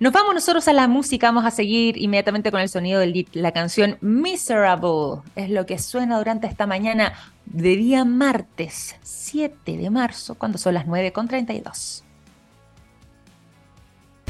Nos 0.00 0.12
vamos 0.12 0.34
nosotros 0.34 0.66
a 0.68 0.72
la 0.72 0.88
música, 0.88 1.28
vamos 1.28 1.44
a 1.44 1.50
seguir 1.50 1.96
inmediatamente 1.96 2.50
con 2.50 2.60
el 2.60 2.68
sonido 2.68 3.00
del 3.00 3.26
La 3.32 3.52
canción 3.52 3.96
Miserable 4.00 5.22
es 5.36 5.50
lo 5.50 5.66
que 5.66 5.78
suena 5.78 6.18
durante 6.18 6.46
esta 6.46 6.66
mañana 6.66 7.14
de 7.46 7.76
día 7.76 8.04
martes 8.04 8.96
7 9.02 9.76
de 9.76 9.90
marzo, 9.90 10.34
cuando 10.34 10.58
son 10.58 10.74
las 10.74 10.86
9 10.86 11.12
con 11.12 11.28
32. 11.28 12.04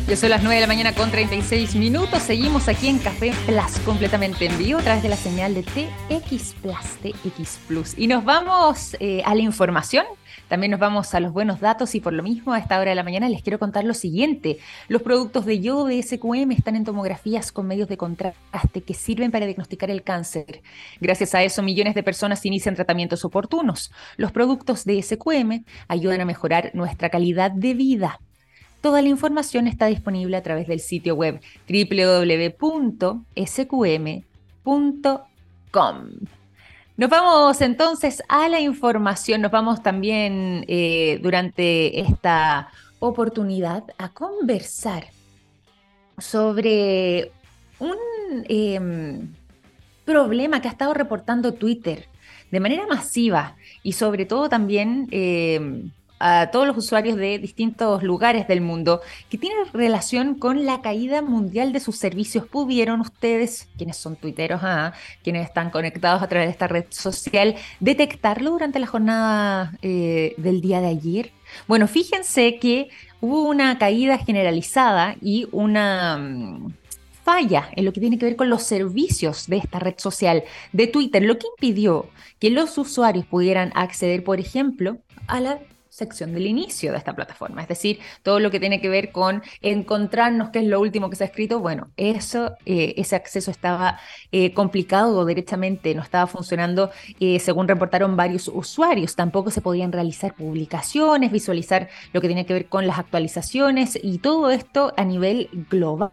Ya 0.06 0.16
son 0.16 0.28
las 0.28 0.42
9 0.42 0.56
de 0.56 0.60
la 0.60 0.66
mañana 0.66 0.94
con 0.94 1.10
36 1.10 1.76
minutos. 1.76 2.22
Seguimos 2.22 2.68
aquí 2.68 2.88
en 2.88 2.98
Café 2.98 3.32
Plus, 3.46 3.80
completamente 3.86 4.44
en 4.44 4.58
vivo, 4.58 4.78
a 4.78 4.82
través 4.82 5.02
de 5.02 5.08
la 5.08 5.16
señal 5.16 5.54
de 5.54 5.62
TX 5.62 6.54
Plus, 6.60 6.76
TX 7.02 7.58
Plus. 7.66 7.94
Y 7.96 8.06
nos 8.06 8.22
vamos 8.22 8.96
eh, 9.00 9.22
a 9.24 9.34
la 9.34 9.40
información 9.40 10.04
también 10.54 10.70
nos 10.70 10.78
vamos 10.78 11.12
a 11.16 11.18
los 11.18 11.32
buenos 11.32 11.58
datos 11.58 11.96
y 11.96 12.00
por 12.00 12.12
lo 12.12 12.22
mismo 12.22 12.52
a 12.52 12.60
esta 12.60 12.78
hora 12.78 12.90
de 12.90 12.94
la 12.94 13.02
mañana 13.02 13.28
les 13.28 13.42
quiero 13.42 13.58
contar 13.58 13.82
lo 13.82 13.92
siguiente. 13.92 14.58
Los 14.86 15.02
productos 15.02 15.46
de 15.46 15.58
yodo 15.58 15.86
de 15.86 16.00
SQM 16.00 16.52
están 16.52 16.76
en 16.76 16.84
tomografías 16.84 17.50
con 17.50 17.66
medios 17.66 17.88
de 17.88 17.96
contraste 17.96 18.82
que 18.82 18.94
sirven 18.94 19.32
para 19.32 19.46
diagnosticar 19.46 19.90
el 19.90 20.04
cáncer. 20.04 20.62
Gracias 21.00 21.34
a 21.34 21.42
eso 21.42 21.60
millones 21.64 21.96
de 21.96 22.04
personas 22.04 22.46
inician 22.46 22.76
tratamientos 22.76 23.24
oportunos. 23.24 23.90
Los 24.16 24.30
productos 24.30 24.84
de 24.84 25.02
SQM 25.02 25.64
ayudan 25.88 26.20
a 26.20 26.24
mejorar 26.24 26.70
nuestra 26.72 27.10
calidad 27.10 27.50
de 27.50 27.74
vida. 27.74 28.20
Toda 28.80 29.02
la 29.02 29.08
información 29.08 29.66
está 29.66 29.86
disponible 29.86 30.36
a 30.36 30.42
través 30.44 30.68
del 30.68 30.78
sitio 30.78 31.16
web 31.16 31.40
www.sqm.com. 31.68 32.44
Nos 36.96 37.10
vamos 37.10 37.60
entonces 37.60 38.22
a 38.28 38.48
la 38.48 38.60
información, 38.60 39.40
nos 39.40 39.50
vamos 39.50 39.82
también 39.82 40.64
eh, 40.68 41.18
durante 41.20 42.00
esta 42.00 42.68
oportunidad 43.00 43.82
a 43.98 44.10
conversar 44.10 45.06
sobre 46.18 47.32
un, 47.80 47.96
em, 48.48 49.32
problema 50.04 50.60
que 50.60 50.68
ha 50.68 50.70
estado 50.70 50.94
reportando 50.94 51.54
Twitter 51.54 52.06
de 52.52 52.60
manera 52.60 52.86
masiva 52.86 53.56
y 53.82 53.94
sobre 53.94 54.24
todo 54.24 54.48
también 54.48 55.08
eh, 55.10 55.90
a 56.26 56.50
todos 56.50 56.66
los 56.66 56.78
usuarios 56.78 57.18
de 57.18 57.38
distintos 57.38 58.02
lugares 58.02 58.48
del 58.48 58.62
mundo 58.62 59.02
que 59.28 59.36
tiene 59.36 59.56
relación 59.74 60.36
con 60.36 60.64
la 60.64 60.80
caída 60.80 61.20
mundial 61.20 61.70
de 61.74 61.80
sus 61.80 61.96
servicios. 61.96 62.46
¿Pudieron 62.46 63.02
ustedes, 63.02 63.68
quienes 63.76 63.98
son 63.98 64.16
tuiteros, 64.16 64.60
ah, 64.62 64.94
quienes 65.22 65.46
están 65.46 65.68
conectados 65.68 66.22
a 66.22 66.26
través 66.26 66.48
de 66.48 66.52
esta 66.52 66.66
red 66.66 66.86
social, 66.88 67.56
detectarlo 67.78 68.52
durante 68.52 68.78
la 68.78 68.86
jornada 68.86 69.76
eh, 69.82 70.32
del 70.38 70.62
día 70.62 70.80
de 70.80 70.86
ayer? 70.86 71.30
Bueno, 71.68 71.86
fíjense 71.88 72.58
que 72.58 72.88
hubo 73.20 73.42
una 73.42 73.76
caída 73.76 74.16
generalizada 74.16 75.16
y 75.20 75.46
una 75.52 76.16
mm, 76.16 76.72
falla 77.22 77.68
en 77.76 77.84
lo 77.84 77.92
que 77.92 78.00
tiene 78.00 78.16
que 78.16 78.24
ver 78.24 78.36
con 78.36 78.48
los 78.48 78.62
servicios 78.62 79.46
de 79.46 79.58
esta 79.58 79.78
red 79.78 79.96
social 79.98 80.42
de 80.72 80.86
Twitter, 80.86 81.22
lo 81.22 81.36
que 81.36 81.48
impidió 81.48 82.08
que 82.38 82.48
los 82.48 82.78
usuarios 82.78 83.26
pudieran 83.26 83.72
acceder, 83.74 84.24
por 84.24 84.40
ejemplo, 84.40 84.96
a 85.26 85.40
la 85.40 85.58
sección 85.94 86.32
del 86.32 86.48
inicio 86.48 86.90
de 86.90 86.98
esta 86.98 87.14
plataforma. 87.14 87.62
Es 87.62 87.68
decir, 87.68 88.00
todo 88.24 88.40
lo 88.40 88.50
que 88.50 88.58
tiene 88.58 88.80
que 88.80 88.88
ver 88.88 89.12
con 89.12 89.44
encontrarnos 89.62 90.50
qué 90.50 90.58
es 90.58 90.66
lo 90.66 90.80
último 90.80 91.08
que 91.08 91.14
se 91.14 91.22
ha 91.22 91.28
escrito, 91.28 91.60
bueno, 91.60 91.92
eso, 91.96 92.56
eh, 92.66 92.94
ese 92.96 93.14
acceso 93.14 93.52
estaba 93.52 94.00
eh, 94.32 94.52
complicado 94.52 95.16
o 95.16 95.24
derechamente 95.24 95.94
no 95.94 96.02
estaba 96.02 96.26
funcionando 96.26 96.90
eh, 97.20 97.38
según 97.38 97.68
reportaron 97.68 98.16
varios 98.16 98.48
usuarios. 98.48 99.14
Tampoco 99.14 99.52
se 99.52 99.60
podían 99.60 99.92
realizar 99.92 100.34
publicaciones, 100.34 101.30
visualizar 101.30 101.88
lo 102.12 102.20
que 102.20 102.26
tiene 102.26 102.44
que 102.44 102.54
ver 102.54 102.66
con 102.66 102.88
las 102.88 102.98
actualizaciones 102.98 103.96
y 104.02 104.18
todo 104.18 104.50
esto 104.50 104.92
a 104.96 105.04
nivel 105.04 105.48
global. 105.70 106.10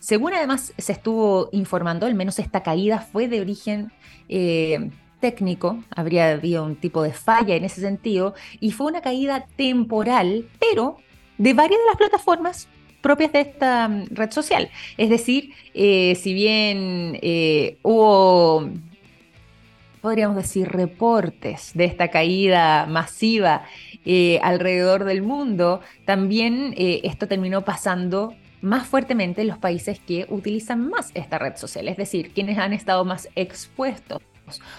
Según 0.00 0.34
además 0.34 0.74
se 0.76 0.92
estuvo 0.92 1.48
informando, 1.52 2.04
al 2.04 2.14
menos 2.14 2.38
esta 2.38 2.62
caída 2.62 2.98
fue 2.98 3.28
de 3.28 3.40
origen 3.40 3.92
técnico, 5.20 5.82
habría 5.94 6.30
habido 6.30 6.64
un 6.64 6.76
tipo 6.76 7.02
de 7.02 7.12
falla 7.12 7.54
en 7.54 7.64
ese 7.64 7.80
sentido, 7.80 8.34
y 8.58 8.72
fue 8.72 8.86
una 8.86 9.00
caída 9.00 9.46
temporal, 9.56 10.48
pero 10.58 10.96
de 11.38 11.54
varias 11.54 11.80
de 11.80 11.86
las 11.86 11.96
plataformas 11.96 12.68
propias 13.00 13.32
de 13.32 13.40
esta 13.40 13.88
mm, 13.88 14.06
red 14.10 14.30
social. 14.30 14.70
Es 14.96 15.10
decir, 15.10 15.54
eh, 15.74 16.14
si 16.16 16.34
bien 16.34 17.18
eh, 17.22 17.78
hubo, 17.82 18.68
podríamos 20.00 20.36
decir, 20.36 20.68
reportes 20.68 21.72
de 21.74 21.84
esta 21.84 22.08
caída 22.08 22.86
masiva 22.86 23.64
eh, 24.04 24.38
alrededor 24.42 25.04
del 25.04 25.22
mundo, 25.22 25.80
también 26.04 26.74
esto 26.76 27.28
terminó 27.28 27.64
pasando 27.64 28.34
más 28.62 28.86
fuertemente 28.86 29.40
en 29.40 29.48
los 29.48 29.58
países 29.58 30.00
que 30.00 30.26
utilizan 30.28 30.88
más 30.90 31.10
esta 31.14 31.38
red 31.38 31.56
social, 31.56 31.88
es 31.88 31.96
decir, 31.96 32.32
quienes 32.32 32.58
han 32.58 32.74
estado 32.74 33.04
más 33.04 33.28
expuestos 33.34 34.20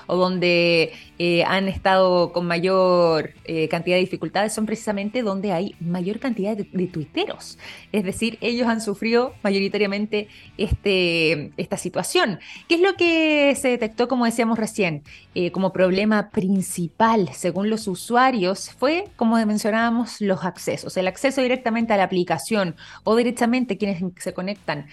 o 0.08 0.16
donde 0.16 0.94
eh, 1.20 1.44
han 1.44 1.68
estado 1.68 2.34
con 2.34 2.48
mayor 2.48 3.32
eh, 3.46 3.68
cantidad 3.70 3.96
de 3.96 4.02
dificultades 4.02 4.54
son 4.54 4.66
precisamente 4.66 5.22
donde 5.22 5.52
hay 5.52 5.76
mayor 5.80 6.20
cantidad 6.20 6.58
de, 6.58 6.66
tuiteros. 6.88 7.60
Es 7.92 8.04
decir, 8.04 8.38
ellos 8.42 8.68
han 8.68 8.82
sufrido 8.82 9.34
mayoritariamente 9.44 10.28
este, 10.58 11.52
esta 11.58 11.78
situación. 11.78 12.40
¿Qué 12.68 12.76
es 12.76 12.82
lo 12.82 12.96
que 12.96 13.56
se 13.56 13.70
detectó, 13.70 14.08
como 14.08 14.26
decíamos 14.26 14.58
recién, 14.58 15.04
eh, 15.36 15.52
como 15.52 15.72
problema 15.72 16.30
principal 16.30 17.30
según 17.34 17.70
los 17.70 17.88
usuarios? 17.88 18.72
Fue, 18.72 19.06
como 19.16 19.36
mencionábamos, 19.46 20.22
los 20.22 20.44
accesos, 20.44 20.98
el 20.98 21.08
acceso 21.08 21.42
directamente 21.42 21.94
a 21.94 21.98
la 21.98 22.04
aplicación 22.04 22.76
o 23.04 23.16
directamente 23.16 23.78
quienes 23.78 24.04
se 24.18 24.34
conectan 24.34 24.88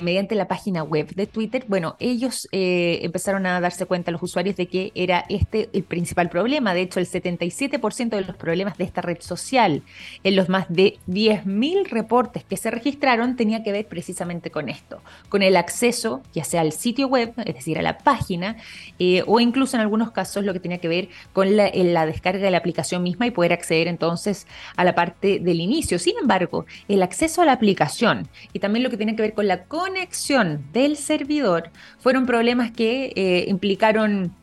mediante 0.00 0.34
la 0.34 0.48
página 0.48 0.82
web 0.82 1.14
de 1.14 1.26
Twitter, 1.26 1.64
bueno, 1.68 1.96
ellos 1.98 2.48
eh, 2.52 3.00
empezaron 3.02 3.46
a 3.46 3.60
darse 3.60 3.86
cuenta, 3.86 4.10
los 4.10 4.22
usuarios, 4.22 4.56
de 4.56 4.66
que 4.66 4.92
era 4.94 5.24
este 5.28 5.68
el 5.72 5.82
principal 5.82 6.28
problema. 6.28 6.74
De 6.74 6.82
hecho, 6.82 7.00
el 7.00 7.06
77% 7.06 8.10
de 8.10 8.20
los 8.22 8.36
problemas 8.36 8.78
de 8.78 8.84
esta 8.84 9.02
red 9.02 9.20
social, 9.20 9.82
en 10.24 10.36
los 10.36 10.48
más 10.48 10.66
de 10.68 10.98
10.000 11.08 11.88
reportes 11.88 12.44
que 12.44 12.56
se 12.56 12.70
registraron, 12.70 13.36
tenía 13.36 13.62
que 13.62 13.72
ver 13.72 13.86
precisamente 13.86 14.50
con 14.50 14.68
esto, 14.68 15.02
con 15.28 15.42
el 15.42 15.56
acceso, 15.56 16.22
ya 16.32 16.44
sea 16.44 16.60
al 16.62 16.72
sitio 16.72 17.08
web, 17.08 17.32
es 17.44 17.54
decir, 17.54 17.78
a 17.78 17.82
la 17.82 17.98
página, 17.98 18.56
eh, 18.98 19.22
o 19.26 19.40
incluso 19.40 19.76
en 19.76 19.82
algunos 19.82 20.10
casos 20.12 20.44
lo 20.44 20.52
que 20.52 20.60
tenía 20.60 20.78
que 20.78 20.88
ver 20.88 21.08
con 21.32 21.56
la, 21.56 21.70
descarga 22.06 22.44
de 22.44 22.50
la 22.50 22.58
aplicación 22.58 23.02
misma 23.02 23.26
y 23.26 23.30
poder 23.30 23.52
acceder 23.52 23.88
entonces 23.88 24.46
a 24.76 24.84
la 24.84 24.94
parte 24.94 25.38
del 25.38 25.60
inicio. 25.60 25.98
Sin 25.98 26.16
embargo, 26.18 26.66
el 26.88 27.02
acceso 27.02 27.42
a 27.42 27.44
la 27.44 27.52
aplicación 27.52 28.28
y 28.52 28.58
también 28.58 28.82
lo 28.82 28.90
que 28.90 28.96
tiene 28.96 29.16
que 29.16 29.22
ver 29.22 29.34
con 29.34 29.46
la 29.46 29.64
conexión 29.64 29.89
del 30.72 30.96
servidor 30.96 31.70
fueron 31.98 32.26
problemas 32.26 32.70
que 32.70 33.12
eh, 33.16 33.44
implicaron 33.48 34.34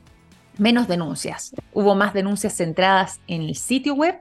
menos 0.58 0.88
denuncias. 0.88 1.54
Hubo 1.74 1.96
más 1.96 2.14
denuncias 2.14 2.56
centradas 2.56 3.20
en 3.28 3.42
el 3.42 3.56
sitio 3.56 3.94
web 3.94 4.16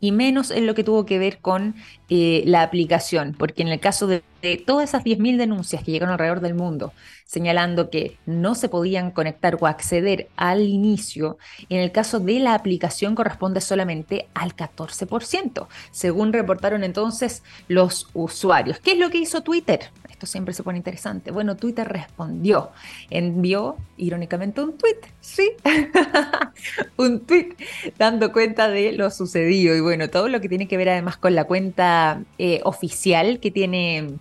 y 0.00 0.12
menos 0.12 0.50
en 0.50 0.66
lo 0.66 0.74
que 0.74 0.84
tuvo 0.84 1.06
que 1.06 1.18
ver 1.18 1.38
con 1.38 1.74
eh, 2.08 2.42
la 2.46 2.62
aplicación, 2.62 3.34
porque 3.38 3.62
en 3.62 3.68
el 3.68 3.80
caso 3.80 4.06
de, 4.06 4.22
todas 4.64 4.90
esas 4.90 5.04
10.000 5.04 5.36
denuncias 5.36 5.82
que 5.82 5.92
llegaron 5.92 6.12
alrededor 6.12 6.40
del 6.40 6.54
mundo 6.54 6.92
señalando 7.24 7.90
que 7.90 8.16
no 8.26 8.54
se 8.54 8.68
podían 8.68 9.10
conectar 9.10 9.56
o 9.60 9.66
acceder 9.66 10.28
al 10.36 10.62
inicio, 10.62 11.38
en 11.68 11.80
el 11.80 11.90
caso 11.90 12.20
de 12.20 12.38
la 12.38 12.54
aplicación 12.54 13.14
corresponde 13.14 13.60
solamente 13.60 14.28
al 14.34 14.54
14%, 14.54 15.66
según 15.90 16.32
reportaron 16.32 16.84
entonces 16.84 17.42
los 17.68 18.08
usuarios. 18.14 18.78
¿Qué 18.78 18.92
es 18.92 18.98
lo 18.98 19.10
que 19.10 19.18
hizo 19.18 19.42
Twitter? 19.42 19.90
Esto 20.08 20.26
siempre 20.26 20.54
se 20.54 20.62
pone 20.62 20.78
interesante. 20.78 21.32
Bueno, 21.32 21.56
Twitter 21.56 21.88
respondió, 21.88 22.70
envió 23.10 23.76
irónicamente 23.96 24.60
un 24.60 24.78
tweet, 24.78 25.00
sí, 25.20 25.50
un 26.96 27.26
tweet 27.26 27.56
dando 27.98 28.32
cuenta 28.32 28.68
de 28.68 28.92
lo 28.92 29.10
sucedido 29.10 29.74
y 29.74 29.80
bueno, 29.80 30.08
todo 30.08 30.28
lo 30.28 30.40
que 30.40 30.48
tiene 30.48 30.68
que 30.68 30.76
ver 30.76 30.90
además 30.90 31.16
con 31.16 31.34
la 31.34 31.44
cuenta 31.44 32.22
eh, 32.38 32.60
oficial 32.62 33.40
que 33.40 33.50
tiene 33.50 34.18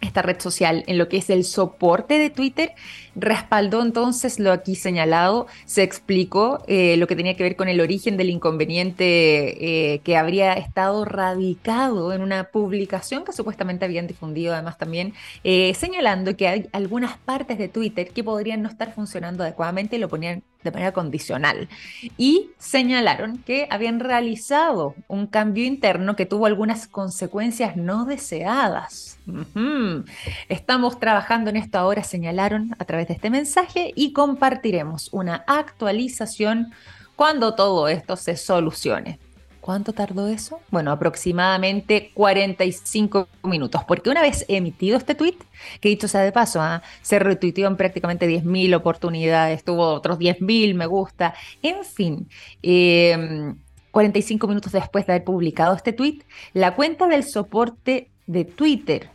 esta 0.00 0.22
red 0.22 0.40
social 0.40 0.84
en 0.86 0.98
lo 0.98 1.08
que 1.08 1.18
es 1.18 1.30
el 1.30 1.44
soporte 1.44 2.18
de 2.18 2.30
Twitter, 2.30 2.72
respaldó 3.14 3.82
entonces 3.82 4.38
lo 4.38 4.52
aquí 4.52 4.74
señalado, 4.74 5.46
se 5.66 5.82
explicó 5.82 6.62
eh, 6.66 6.96
lo 6.96 7.06
que 7.06 7.16
tenía 7.16 7.36
que 7.36 7.42
ver 7.42 7.56
con 7.56 7.68
el 7.68 7.80
origen 7.80 8.16
del 8.16 8.30
inconveniente 8.30 9.94
eh, 9.94 9.98
que 10.00 10.16
habría 10.16 10.54
estado 10.54 11.04
radicado 11.04 12.12
en 12.12 12.22
una 12.22 12.44
publicación 12.44 13.24
que 13.24 13.32
supuestamente 13.32 13.84
habían 13.84 14.06
difundido 14.06 14.54
además 14.54 14.78
también, 14.78 15.14
eh, 15.44 15.74
señalando 15.74 16.36
que 16.36 16.48
hay 16.48 16.68
algunas 16.72 17.18
partes 17.18 17.58
de 17.58 17.68
Twitter 17.68 18.10
que 18.10 18.24
podrían 18.24 18.62
no 18.62 18.68
estar 18.68 18.94
funcionando 18.94 19.42
adecuadamente 19.42 19.96
y 19.96 19.98
lo 19.98 20.08
ponían 20.08 20.42
de 20.62 20.70
manera 20.70 20.92
condicional. 20.92 21.68
Y 22.16 22.50
señalaron 22.58 23.38
que 23.38 23.66
habían 23.70 24.00
realizado 24.00 24.94
un 25.08 25.26
cambio 25.26 25.64
interno 25.64 26.16
que 26.16 26.26
tuvo 26.26 26.46
algunas 26.46 26.86
consecuencias 26.86 27.76
no 27.76 28.04
deseadas. 28.04 29.18
Estamos 30.48 30.98
trabajando 30.98 31.50
en 31.50 31.56
esto 31.56 31.78
ahora, 31.78 32.02
señalaron 32.02 32.74
a 32.78 32.84
través 32.84 33.08
de 33.08 33.14
este 33.14 33.30
mensaje 33.30 33.92
y 33.94 34.12
compartiremos 34.12 35.08
una 35.12 35.44
actualización 35.46 36.72
cuando 37.16 37.54
todo 37.54 37.88
esto 37.88 38.16
se 38.16 38.36
solucione. 38.36 39.18
¿Cuánto 39.60 39.92
tardó 39.92 40.26
eso? 40.26 40.60
Bueno, 40.70 40.90
aproximadamente 40.90 42.10
45 42.14 43.28
minutos, 43.42 43.82
porque 43.84 44.08
una 44.08 44.22
vez 44.22 44.46
emitido 44.48 44.96
este 44.96 45.14
tweet, 45.14 45.36
que 45.80 45.90
dicho 45.90 46.08
sea 46.08 46.22
de 46.22 46.32
paso, 46.32 46.62
¿ah? 46.62 46.82
se 47.02 47.18
retuiteó 47.18 47.68
en 47.68 47.76
prácticamente 47.76 48.26
10.000 48.26 48.74
oportunidades, 48.74 49.62
tuvo 49.62 49.88
otros 49.88 50.18
10.000 50.18 50.74
me 50.74 50.86
gusta, 50.86 51.34
en 51.62 51.84
fin. 51.84 52.28
45 53.90 54.46
em, 54.46 54.48
minutos 54.48 54.72
después 54.72 55.06
de 55.06 55.12
haber 55.12 55.24
publicado 55.24 55.74
este 55.74 55.92
tweet, 55.92 56.20
la 56.54 56.74
cuenta 56.74 57.06
del 57.06 57.24
soporte 57.24 58.08
de 58.26 58.44
Twitter 58.46 59.10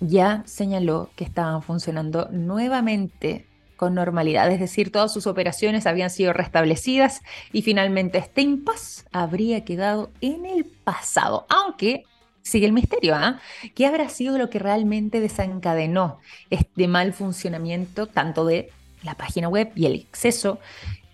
ya 0.00 0.42
señaló 0.46 1.10
que 1.16 1.24
estaban 1.24 1.62
funcionando 1.62 2.28
nuevamente 2.32 3.46
con 3.80 3.94
normalidad, 3.94 4.52
es 4.52 4.60
decir, 4.60 4.92
todas 4.92 5.10
sus 5.10 5.26
operaciones 5.26 5.86
habían 5.86 6.10
sido 6.10 6.34
restablecidas 6.34 7.22
y 7.50 7.62
finalmente 7.62 8.18
este 8.18 8.42
impas 8.42 9.06
habría 9.10 9.64
quedado 9.64 10.10
en 10.20 10.44
el 10.44 10.66
pasado, 10.66 11.46
aunque 11.48 12.04
sigue 12.42 12.66
el 12.66 12.74
misterio, 12.74 13.14
¿ah? 13.14 13.40
¿Qué 13.74 13.86
habrá 13.86 14.10
sido 14.10 14.36
lo 14.36 14.50
que 14.50 14.58
realmente 14.58 15.18
desencadenó 15.18 16.18
este 16.50 16.88
mal 16.88 17.14
funcionamiento 17.14 18.06
tanto 18.06 18.44
de 18.44 18.68
la 19.02 19.14
página 19.14 19.48
web 19.48 19.72
y 19.74 19.86
el 19.86 19.94
exceso 19.94 20.58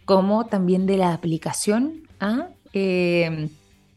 como 0.05 0.47
también 0.47 0.87
de 0.87 0.97
la 0.97 1.13
aplicación? 1.13 2.09
¿ah? 2.19 2.49
Eh, 2.73 3.49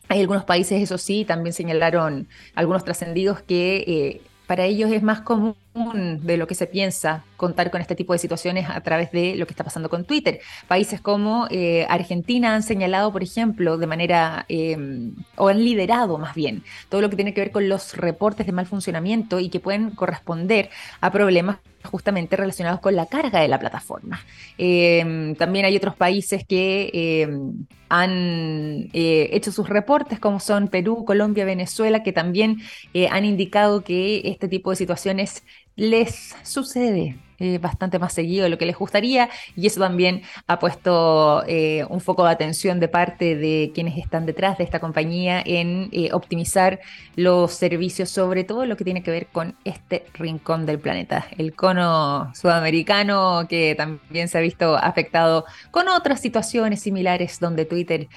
hay 0.10 0.20
algunos 0.20 0.44
países, 0.44 0.80
eso 0.80 1.00
sí, 1.00 1.26
también 1.26 1.54
señalaron 1.54 2.28
algunos 2.54 2.86
trascendidos 2.86 3.42
que 3.42 3.78
eh, 3.88 4.22
para 4.46 4.66
ellos 4.66 4.92
es 4.92 5.02
más 5.02 5.22
común 5.22 5.56
de 5.94 6.38
lo 6.38 6.48
que 6.48 6.56
se 6.56 6.68
piensa 6.68 7.24
contar 7.38 7.72
con 7.72 7.82
este 7.82 7.96
tipo 7.96 8.14
de 8.14 8.20
situaciones 8.20 8.70
a 8.70 8.82
través 8.82 9.12
de 9.12 9.36
lo 9.36 9.46
que 9.46 9.54
está 9.54 9.64
pasando 9.64 9.90
con 9.90 10.06
Twitter. 10.06 10.40
Países 10.68 11.02
como 11.02 11.48
eh, 11.50 11.86
Argentina 11.90 12.56
han 12.56 12.64
señalado, 12.64 13.12
por 13.12 13.24
ejemplo, 13.24 13.78
de 13.78 13.88
manera, 13.88 14.46
em, 14.50 15.16
o 15.36 15.48
han 15.48 15.64
liderado 15.64 16.18
más 16.18 16.36
bien, 16.36 16.64
todo 16.90 17.02
lo 17.02 17.10
que 17.10 17.16
tiene 17.16 17.34
que 17.34 17.42
ver 17.42 17.52
con 17.52 17.70
los 17.70 17.96
reportes 17.96 18.46
de 18.46 18.52
mal 18.52 18.66
funcionamiento 18.66 19.40
y 19.40 19.50
que 19.50 19.60
pueden 19.60 19.92
corresponder 19.92 20.70
a 21.02 21.12
problemas 21.12 21.58
justamente 21.84 22.36
relacionados 22.36 22.82
con 22.82 22.96
la 22.96 23.06
carga 23.06 23.40
de 23.42 23.48
la 23.48 23.60
plataforma. 23.60 24.20
Em, 24.58 25.36
también 25.36 25.66
hay 25.66 25.76
otros 25.78 25.96
países 25.96 26.46
que 26.46 26.90
em, 26.94 27.66
han 27.90 28.90
eh, 28.94 29.30
hecho 29.32 29.52
sus 29.52 29.68
reportes, 29.68 30.20
como 30.20 30.40
son 30.40 30.68
Perú, 30.68 31.06
Colombia, 31.06 31.46
Venezuela, 31.46 32.04
que 32.04 32.14
también 32.14 32.58
eh, 32.94 33.08
han 33.10 33.26
indicado 33.26 33.84
que 33.84 34.22
este 34.26 34.48
tipo 34.48 34.70
de 34.70 34.76
situaciones 34.76 35.44
les 35.80 36.36
sucede 36.44 37.18
eh, 37.40 37.58
bastante 37.58 38.00
más 38.00 38.12
seguido 38.12 38.44
de 38.44 38.50
lo 38.50 38.58
que 38.58 38.66
les 38.66 38.76
gustaría 38.76 39.30
y 39.56 39.66
eso 39.66 39.80
también 39.80 40.24
ha 40.46 40.60
puesto 40.60 41.42
eh, 41.48 41.86
un 41.90 42.02
foco 42.02 42.26
de 42.26 42.32
atención 42.32 42.82
de 42.82 42.90
parte 42.90 43.38
de 43.38 43.72
quienes 43.74 43.98
están 43.98 44.26
detrás 44.26 44.58
de 44.58 44.66
esta 44.66 44.82
compañía 44.82 45.42
en 45.46 45.88
eh, 45.94 46.10
optimizar 46.12 46.82
los 47.16 47.54
servicios, 47.54 48.10
sobre 48.10 48.44
todo 48.44 48.66
lo 48.66 48.76
que 48.76 48.84
tiene 48.84 49.04
que 49.04 49.12
ver 49.12 49.28
con 49.28 49.56
este 49.64 50.04
rincón 50.16 50.66
del 50.66 50.80
planeta, 50.80 51.28
el 51.38 51.56
cono 51.56 52.30
sudamericano 52.36 53.48
que 53.48 53.74
también 53.76 54.28
se 54.28 54.38
ha 54.38 54.42
visto 54.42 54.76
afectado 54.76 55.46
con 55.72 55.88
otras 55.88 56.20
situaciones 56.20 56.82
similares 56.82 57.40
donde 57.40 57.64
Twitter 57.64 58.10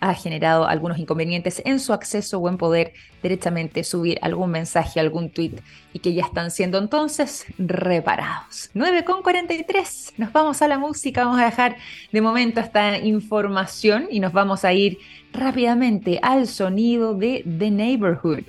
ha 0.00 0.14
generado 0.14 0.66
algunos 0.66 0.98
inconvenientes 0.98 1.62
en 1.64 1.80
su 1.80 1.92
acceso 1.92 2.38
o 2.38 2.48
en 2.48 2.58
poder 2.58 2.92
directamente 3.22 3.84
subir 3.84 4.18
algún 4.22 4.50
mensaje, 4.50 5.00
algún 5.00 5.30
tweet 5.30 5.60
y 5.92 5.98
que 6.00 6.14
ya 6.14 6.24
están 6.24 6.50
siendo 6.50 6.78
entonces 6.78 7.46
reparados. 7.58 8.70
9.43, 8.74 10.12
nos 10.16 10.32
vamos 10.32 10.62
a 10.62 10.68
la 10.68 10.78
música, 10.78 11.24
vamos 11.24 11.40
a 11.40 11.46
dejar 11.46 11.76
de 12.12 12.20
momento 12.20 12.60
esta 12.60 12.98
información 12.98 14.08
y 14.10 14.20
nos 14.20 14.32
vamos 14.32 14.64
a 14.64 14.72
ir 14.72 14.98
rápidamente 15.32 16.18
al 16.22 16.46
sonido 16.46 17.14
de 17.14 17.44
The 17.58 17.70
Neighborhood. 17.70 18.44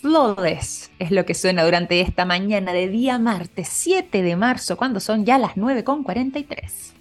Flawless 0.00 0.90
es 0.98 1.10
lo 1.10 1.24
que 1.24 1.34
suena 1.34 1.64
durante 1.64 2.00
esta 2.00 2.24
mañana 2.24 2.72
de 2.72 2.88
día 2.88 3.18
martes 3.18 3.68
7 3.68 4.22
de 4.22 4.36
marzo, 4.36 4.76
cuando 4.76 5.00
son 5.00 5.24
ya 5.24 5.38
las 5.38 5.56
9.43. 5.56 6.94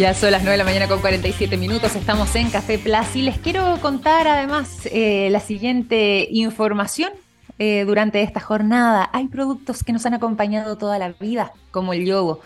Ya 0.00 0.14
son 0.14 0.30
las 0.30 0.40
9 0.40 0.52
de 0.52 0.56
la 0.56 0.64
mañana 0.64 0.88
con 0.88 1.02
47 1.02 1.58
minutos, 1.58 1.94
estamos 1.94 2.34
en 2.34 2.48
Café 2.48 2.78
Plus 2.78 3.16
y 3.16 3.20
les 3.20 3.36
quiero 3.36 3.78
contar 3.82 4.26
además 4.26 4.86
eh, 4.86 5.28
la 5.30 5.40
siguiente 5.40 6.26
información. 6.30 7.12
Eh, 7.58 7.84
durante 7.86 8.22
esta 8.22 8.40
jornada 8.40 9.10
hay 9.12 9.28
productos 9.28 9.84
que 9.84 9.92
nos 9.92 10.06
han 10.06 10.14
acompañado 10.14 10.78
toda 10.78 10.98
la 10.98 11.10
vida, 11.10 11.52
como 11.70 11.92
el 11.92 12.06
yogo, 12.06 12.40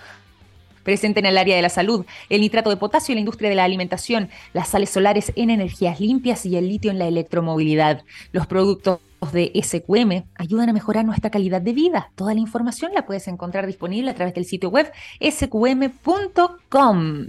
presente 0.83 1.21
en 1.21 1.27
el 1.27 1.39
área 1.39 1.55
de 1.55 1.63
la 1.63 1.69
salud, 1.69 2.05
el 2.29 2.41
nitrato 2.41 2.71
de 2.71 2.77
potasio 2.77 3.13
en 3.13 3.19
la 3.19 3.21
industria 3.21 3.51
de 3.51 3.55
la 3.55 3.63
alimentación, 3.63 4.31
las 4.53 4.71
sales 4.71 4.91
solares 4.91 5.33
en 5.37 5.49
energías 5.51 6.01
limpias 6.01 6.45
y 6.47 6.57
el 6.57 6.69
litio 6.69 6.91
en 6.91 6.99
la 6.99 7.07
electromovilidad. 7.07 8.03
Los 8.33 8.49
productos 8.49 8.99
de 9.33 9.53
SQM 9.55 10.25
ayudan 10.37 10.69
a 10.69 10.73
mejorar 10.73 11.05
nuestra 11.05 11.31
calidad 11.31 11.61
de 11.61 11.73
vida. 11.73 12.11
Toda 12.15 12.35
la 12.35 12.41
información 12.41 12.93
la 12.95 13.07
puedes 13.07 13.27
encontrar 13.29 13.67
disponible 13.67 14.11
a 14.11 14.15
través 14.15 14.35
del 14.35 14.45
sitio 14.45 14.71
web 14.71 14.91
sqm.com. 15.21 17.27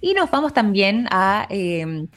Y 0.00 0.14
nos 0.14 0.30
vamos 0.30 0.52
también 0.52 1.06
a 1.10 1.46
em, 1.50 2.08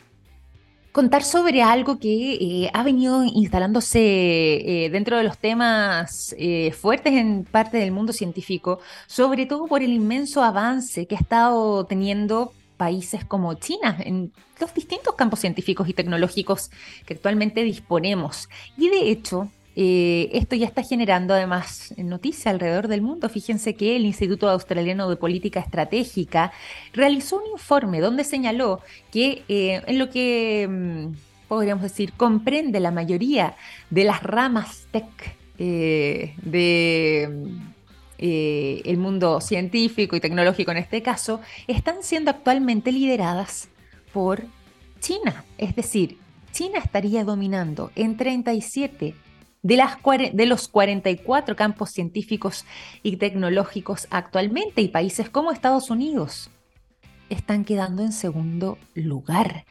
contar 0.94 1.24
sobre 1.24 1.64
algo 1.64 2.00
que 2.00 2.36
eh, 2.36 2.70
ha 2.74 2.84
venido 2.84 3.24
instalándose 3.24 4.86
eh, 4.86 4.90
dentro 4.92 5.18
de 5.18 5.24
los 5.24 5.38
temas 5.40 6.36
eh, 6.38 6.72
fuertes 6.72 7.14
en 7.14 7.46
parte 7.46 7.78
del 7.78 7.92
mundo 7.92 8.14
científico, 8.14 8.80
sobre 9.08 9.46
todo 9.46 9.68
por 9.68 9.82
el 9.82 9.92
inmenso 9.92 10.44
avance 10.44 11.08
que 11.08 11.16
ha 11.16 11.20
estado 11.20 11.86
teniendo 11.86 12.54
países 12.84 13.24
como 13.24 13.54
China, 13.54 13.96
en 14.02 14.34
los 14.60 14.74
distintos 14.74 15.15
campos 15.15 15.39
científicos 15.39 15.88
y 15.88 15.93
tecnológicos 15.93 16.69
que 17.06 17.13
actualmente 17.13 17.63
disponemos. 17.63 18.50
Y 18.78 18.89
de 18.89 19.10
hecho, 19.10 19.50
eh, 19.78 20.30
esto 20.34 20.58
ya 20.58 20.65
está 20.65 20.84
generando 20.84 21.34
además 21.34 21.93
noticia 21.96 22.52
alrededor 22.52 22.89
del 22.89 23.02
mundo. 23.02 23.30
Fíjense 23.30 23.76
que 23.76 23.96
el 23.96 24.04
Instituto 24.04 24.50
Australiano 24.50 25.10
de 25.10 25.15
Política 25.15 25.62
Estratégica 25.62 26.52
realizó 26.91 27.38
un 27.38 27.52
informe 27.54 28.02
donde 28.02 28.26
señaló 28.26 28.82
que 29.13 29.43
eh, 29.48 29.82
en 29.88 29.98
lo 29.98 30.10
que 30.10 30.67
mm, 30.69 31.48
podríamos 31.48 31.84
decir 31.84 32.12
comprende 32.17 32.82
la 32.82 32.91
mayoría 32.91 33.56
de 33.89 34.04
las 34.04 34.22
ramas 34.24 34.88
tech 34.91 35.38
eh, 35.58 36.34
de 36.43 37.30
eh, 38.26 38.82
el 38.86 39.00
mundo 39.00 39.42
científico 39.42 40.16
y 40.16 40.22
tecnológico 40.22 40.72
en 40.72 40.78
este 40.78 41.02
caso, 41.02 41.42
están 41.68 42.04
siendo 42.04 42.32
actualmente 42.32 42.94
lideradas 42.94 43.68
por 44.14 44.46
China. 45.02 45.44
Es 45.58 45.76
decir, 45.76 46.18
China 46.54 46.80
estaría 46.80 47.26
dominando 47.26 47.92
en 47.96 48.16
37 48.16 49.14
de, 49.62 50.46
los 50.46 50.70
44 50.70 51.58
campos 51.58 51.90
científicos 51.90 52.64
y 53.02 53.18
tecnológicos 53.18 54.08
actualmente 54.10 54.82
y 54.82 54.88
países 54.88 55.30
como 55.30 55.52
Estados 55.52 55.90
Unidos 55.90 56.50
están 57.28 57.66
quedando 57.66 58.04
en 58.04 58.14
segundo 58.14 58.78
lugar. 58.94 59.66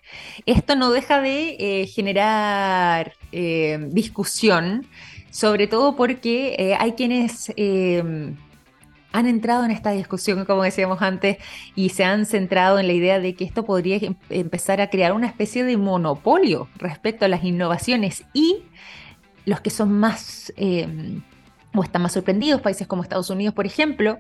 Esto 0.45 0.77
no 0.77 0.91
deja 0.91 1.23
de 1.23 1.57
eh, 1.59 1.87
generar 1.87 3.15
eh, 3.31 3.79
discusión 3.91 4.87
sobre 5.33 5.67
todo 5.67 5.97
porque 5.97 6.55
eh, 6.59 6.77
hay 6.79 6.93
quienes 6.93 7.53
eh, 7.57 8.35
han 9.13 9.27
entrado 9.27 9.65
en 9.65 9.71
esta 9.71 9.91
discusión, 9.91 10.45
como 10.45 10.63
decíamos 10.63 11.01
antes, 11.01 11.39
y 11.75 11.89
se 11.89 12.05
han 12.05 12.27
centrado 12.27 12.79
en 12.79 12.87
la 12.87 12.93
idea 12.93 13.19
de 13.19 13.35
que 13.35 13.45
esto 13.45 13.65
podría 13.65 13.97
em-, 13.97 14.15
empezar 14.29 14.83
a 14.83 14.91
crear 14.91 15.15
una 15.15 15.27
especie 15.27 15.65
de 15.65 15.79
monopolio 15.79 16.69
respecto 16.77 17.25
a 17.25 17.29
las 17.29 17.43
innovaciones 17.45 18.25
y 18.33 18.63
los 19.47 19.61
que 19.61 19.71
son 19.71 19.93
más... 19.93 20.53
Eh, 20.57 20.87
o 21.75 21.83
están 21.83 22.03
más 22.03 22.13
sorprendidos, 22.13 22.61
países 22.61 22.87
como 22.87 23.03
Estados 23.03 23.31
Unidos, 23.31 23.55
por 23.55 23.65
ejemplo, 23.65 24.19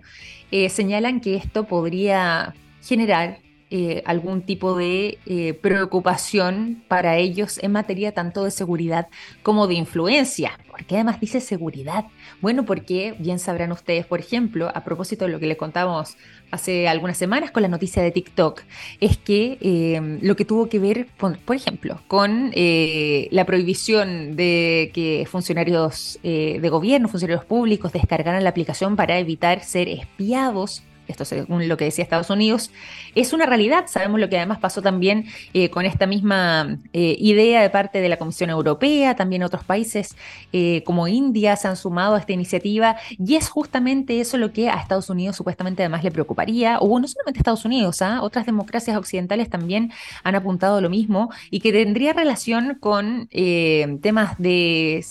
señalan 0.70 1.20
que 1.20 1.34
esto 1.34 1.64
podría 1.64 2.54
generar 2.80 3.40
eh, 3.74 4.02
algún 4.04 4.42
tipo 4.42 4.76
de 4.76 5.18
eh, 5.24 5.54
preocupación 5.54 6.84
para 6.88 7.16
ellos 7.16 7.58
en 7.62 7.72
materia 7.72 8.12
tanto 8.12 8.44
de 8.44 8.50
seguridad 8.50 9.08
como 9.42 9.66
de 9.66 9.72
influencia. 9.72 10.58
¿Por 10.70 10.84
qué 10.84 10.96
además 10.96 11.20
dice 11.20 11.40
seguridad? 11.40 12.04
Bueno, 12.42 12.66
porque 12.66 13.14
bien 13.18 13.38
sabrán 13.38 13.72
ustedes, 13.72 14.04
por 14.04 14.20
ejemplo, 14.20 14.70
a 14.74 14.84
propósito 14.84 15.24
de 15.24 15.32
lo 15.32 15.40
que 15.40 15.46
les 15.46 15.56
contamos 15.56 16.18
hace 16.50 16.86
algunas 16.86 17.16
semanas 17.16 17.50
con 17.50 17.62
la 17.62 17.68
noticia 17.68 18.02
de 18.02 18.10
TikTok, 18.10 18.60
es 19.00 19.16
que 19.16 19.56
eh, 19.62 20.18
lo 20.20 20.36
que 20.36 20.44
tuvo 20.44 20.68
que 20.68 20.78
ver, 20.78 21.06
por, 21.16 21.56
ejemplo, 21.56 22.02
con 22.08 22.52
la 22.54 23.46
prohibición 23.46 24.36
de 24.36 24.90
que 24.92 25.26
funcionarios 25.26 26.18
de 26.22 26.68
gobierno, 26.68 27.08
funcionarios 27.08 27.46
públicos 27.46 27.90
descargaran 27.90 28.44
la 28.44 28.50
aplicación 28.50 28.96
para 28.96 29.18
evitar 29.18 29.64
ser 29.64 29.88
espiados 29.88 30.82
esto 31.08 31.24
según 31.24 31.68
lo 31.68 31.76
que 31.76 31.84
decía 31.84 32.02
Estados 32.02 32.30
Unidos, 32.30 32.70
es 33.14 33.32
una 33.32 33.46
realidad. 33.46 33.84
Sabemos 33.86 34.20
lo 34.20 34.28
que 34.28 34.36
además 34.36 34.58
pasó 34.58 34.82
también 34.82 35.26
eh, 35.52 35.68
con 35.70 35.84
esta 35.84 36.06
misma 36.06 36.78
eh, 36.92 37.16
idea 37.18 37.62
de 37.62 37.70
parte 37.70 38.00
de 38.00 38.08
la 38.08 38.16
Comisión 38.16 38.50
Europea, 38.50 39.16
también 39.16 39.42
otros 39.42 39.64
países 39.64 40.16
eh, 40.52 40.82
como 40.84 41.08
India 41.08 41.56
se 41.56 41.68
han 41.68 41.76
sumado 41.76 42.14
a 42.14 42.18
esta 42.18 42.32
iniciativa 42.32 42.96
y 43.10 43.36
es 43.36 43.48
justamente 43.48 44.20
eso 44.20 44.36
lo 44.36 44.52
que 44.52 44.68
a 44.68 44.74
Estados 44.74 45.10
Unidos 45.10 45.36
supuestamente 45.36 45.82
además 45.82 46.04
le 46.04 46.10
preocuparía, 46.10 46.78
o 46.78 46.98
no 46.98 47.08
solamente 47.08 47.38
a 47.38 47.42
Estados 47.42 47.64
Unidos, 47.64 48.02
¿ah? 48.02 48.22
otras 48.22 48.46
democracias 48.46 48.96
occidentales 48.96 49.50
también 49.50 49.92
han 50.22 50.34
apuntado 50.34 50.80
lo 50.80 50.90
mismo 50.90 51.30
y 51.50 51.60
que 51.60 51.72
tendría 51.72 52.12
relación 52.12 52.76
con 52.80 53.28
temas 53.28 54.38
de 54.38 55.04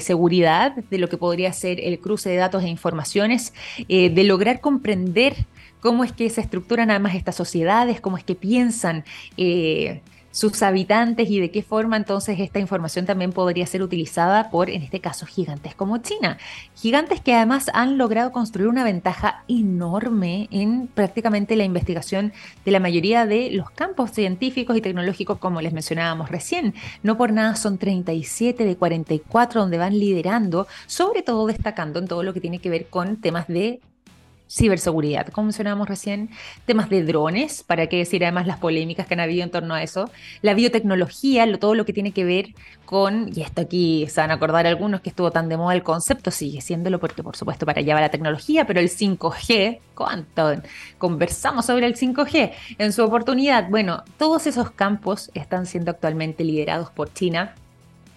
seguridad, 0.00 0.74
de 0.76 0.98
lo 0.98 1.08
que 1.08 1.16
podría 1.16 1.52
ser 1.52 1.80
el 1.80 1.98
cruce 1.98 2.30
de 2.30 2.36
datos 2.36 2.62
e 2.64 2.68
informaciones, 2.68 3.52
de 3.88 4.24
lograr 4.24 4.60
comprender 4.60 5.37
cómo 5.80 6.04
es 6.04 6.12
que 6.12 6.28
se 6.30 6.40
estructuran 6.40 6.90
además 6.90 7.14
estas 7.14 7.36
sociedades, 7.36 8.00
cómo 8.00 8.16
es 8.16 8.24
que 8.24 8.34
piensan 8.34 9.04
eh, 9.36 10.02
sus 10.30 10.62
habitantes 10.62 11.28
y 11.30 11.40
de 11.40 11.50
qué 11.50 11.62
forma 11.62 11.96
entonces 11.96 12.38
esta 12.38 12.58
información 12.58 13.06
también 13.06 13.32
podría 13.32 13.66
ser 13.66 13.82
utilizada 13.82 14.50
por, 14.50 14.70
en 14.70 14.82
este 14.82 15.00
caso, 15.00 15.26
gigantes 15.26 15.74
como 15.74 15.98
China. 15.98 16.38
Gigantes 16.76 17.20
que 17.20 17.34
además 17.34 17.70
han 17.74 17.98
logrado 17.98 18.30
construir 18.30 18.68
una 18.68 18.84
ventaja 18.84 19.42
enorme 19.48 20.48
en 20.50 20.86
prácticamente 20.86 21.56
la 21.56 21.64
investigación 21.64 22.32
de 22.64 22.70
la 22.70 22.80
mayoría 22.80 23.26
de 23.26 23.50
los 23.50 23.70
campos 23.70 24.12
científicos 24.12 24.76
y 24.76 24.80
tecnológicos, 24.80 25.38
como 25.38 25.60
les 25.60 25.72
mencionábamos 25.72 26.30
recién. 26.30 26.74
No 27.02 27.16
por 27.16 27.32
nada 27.32 27.56
son 27.56 27.78
37 27.78 28.64
de 28.64 28.76
44 28.76 29.60
donde 29.60 29.78
van 29.78 29.98
liderando, 29.98 30.68
sobre 30.86 31.22
todo 31.22 31.46
destacando 31.46 31.98
en 31.98 32.06
todo 32.06 32.22
lo 32.22 32.32
que 32.32 32.40
tiene 32.40 32.60
que 32.60 32.70
ver 32.70 32.86
con 32.86 33.16
temas 33.20 33.48
de 33.48 33.80
ciberseguridad, 34.48 35.28
como 35.28 35.46
mencionábamos 35.46 35.88
recién, 35.88 36.30
temas 36.66 36.88
de 36.90 37.04
drones, 37.04 37.62
para 37.62 37.86
qué 37.86 37.98
decir 37.98 38.24
además 38.24 38.46
las 38.46 38.58
polémicas 38.58 39.06
que 39.06 39.14
han 39.14 39.20
habido 39.20 39.44
en 39.44 39.50
torno 39.50 39.74
a 39.74 39.82
eso, 39.82 40.10
la 40.42 40.54
biotecnología, 40.54 41.46
todo 41.58 41.74
lo 41.74 41.84
que 41.84 41.92
tiene 41.92 42.12
que 42.12 42.24
ver 42.24 42.54
con, 42.84 43.30
y 43.34 43.42
esto 43.42 43.62
aquí 43.62 44.06
se 44.08 44.20
van 44.20 44.30
a 44.30 44.34
acordar 44.34 44.66
algunos 44.66 45.00
que 45.00 45.10
estuvo 45.10 45.30
tan 45.30 45.48
de 45.48 45.56
moda 45.56 45.74
el 45.74 45.82
concepto, 45.82 46.30
sigue 46.30 46.60
siéndolo 46.60 46.98
porque 46.98 47.22
por 47.22 47.36
supuesto 47.36 47.66
para 47.66 47.80
allá 47.80 47.94
va 47.94 48.00
la 48.00 48.10
tecnología, 48.10 48.66
pero 48.66 48.80
el 48.80 48.88
5G, 48.88 49.80
¿cuánto 49.94 50.54
conversamos 50.96 51.66
sobre 51.66 51.86
el 51.86 51.96
5G 51.96 52.52
en 52.78 52.92
su 52.92 53.04
oportunidad? 53.04 53.68
Bueno, 53.68 54.04
todos 54.16 54.46
esos 54.46 54.70
campos 54.70 55.30
están 55.34 55.66
siendo 55.66 55.90
actualmente 55.90 56.44
liderados 56.44 56.90
por 56.90 57.12
China 57.12 57.54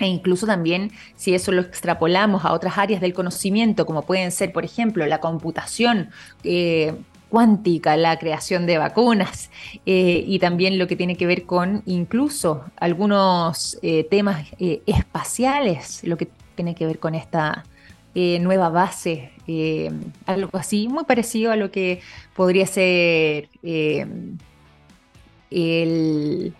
e 0.01 0.07
incluso 0.07 0.45
también 0.45 0.91
si 1.15 1.33
eso 1.33 1.51
lo 1.51 1.61
extrapolamos 1.61 2.45
a 2.45 2.53
otras 2.53 2.77
áreas 2.77 3.01
del 3.01 3.13
conocimiento, 3.13 3.85
como 3.85 4.01
pueden 4.03 4.31
ser, 4.31 4.51
por 4.51 4.65
ejemplo, 4.65 5.05
la 5.05 5.19
computación 5.19 6.09
eh, 6.43 6.93
cuántica, 7.29 7.95
la 7.95 8.17
creación 8.17 8.65
de 8.65 8.77
vacunas 8.77 9.49
eh, 9.85 10.23
y 10.27 10.39
también 10.39 10.77
lo 10.77 10.87
que 10.87 10.95
tiene 10.95 11.15
que 11.15 11.25
ver 11.25 11.45
con 11.45 11.83
incluso 11.85 12.65
algunos 12.77 13.77
eh, 13.81 14.05
temas 14.09 14.47
espaciales, 14.85 16.03
lo 16.03 16.17
que 16.17 16.27
tiene 16.55 16.75
que 16.75 16.85
ver 16.85 16.99
con 16.99 17.15
esta 17.15 17.63
nueva 18.13 18.67
base, 18.67 19.31
algo 20.25 20.57
así, 20.57 20.89
muy 20.89 21.05
parecido 21.05 21.53
a 21.53 21.55
lo 21.55 21.71
que 21.71 22.01
podría 22.35 22.67
ser 22.67 23.47
el 25.49 26.53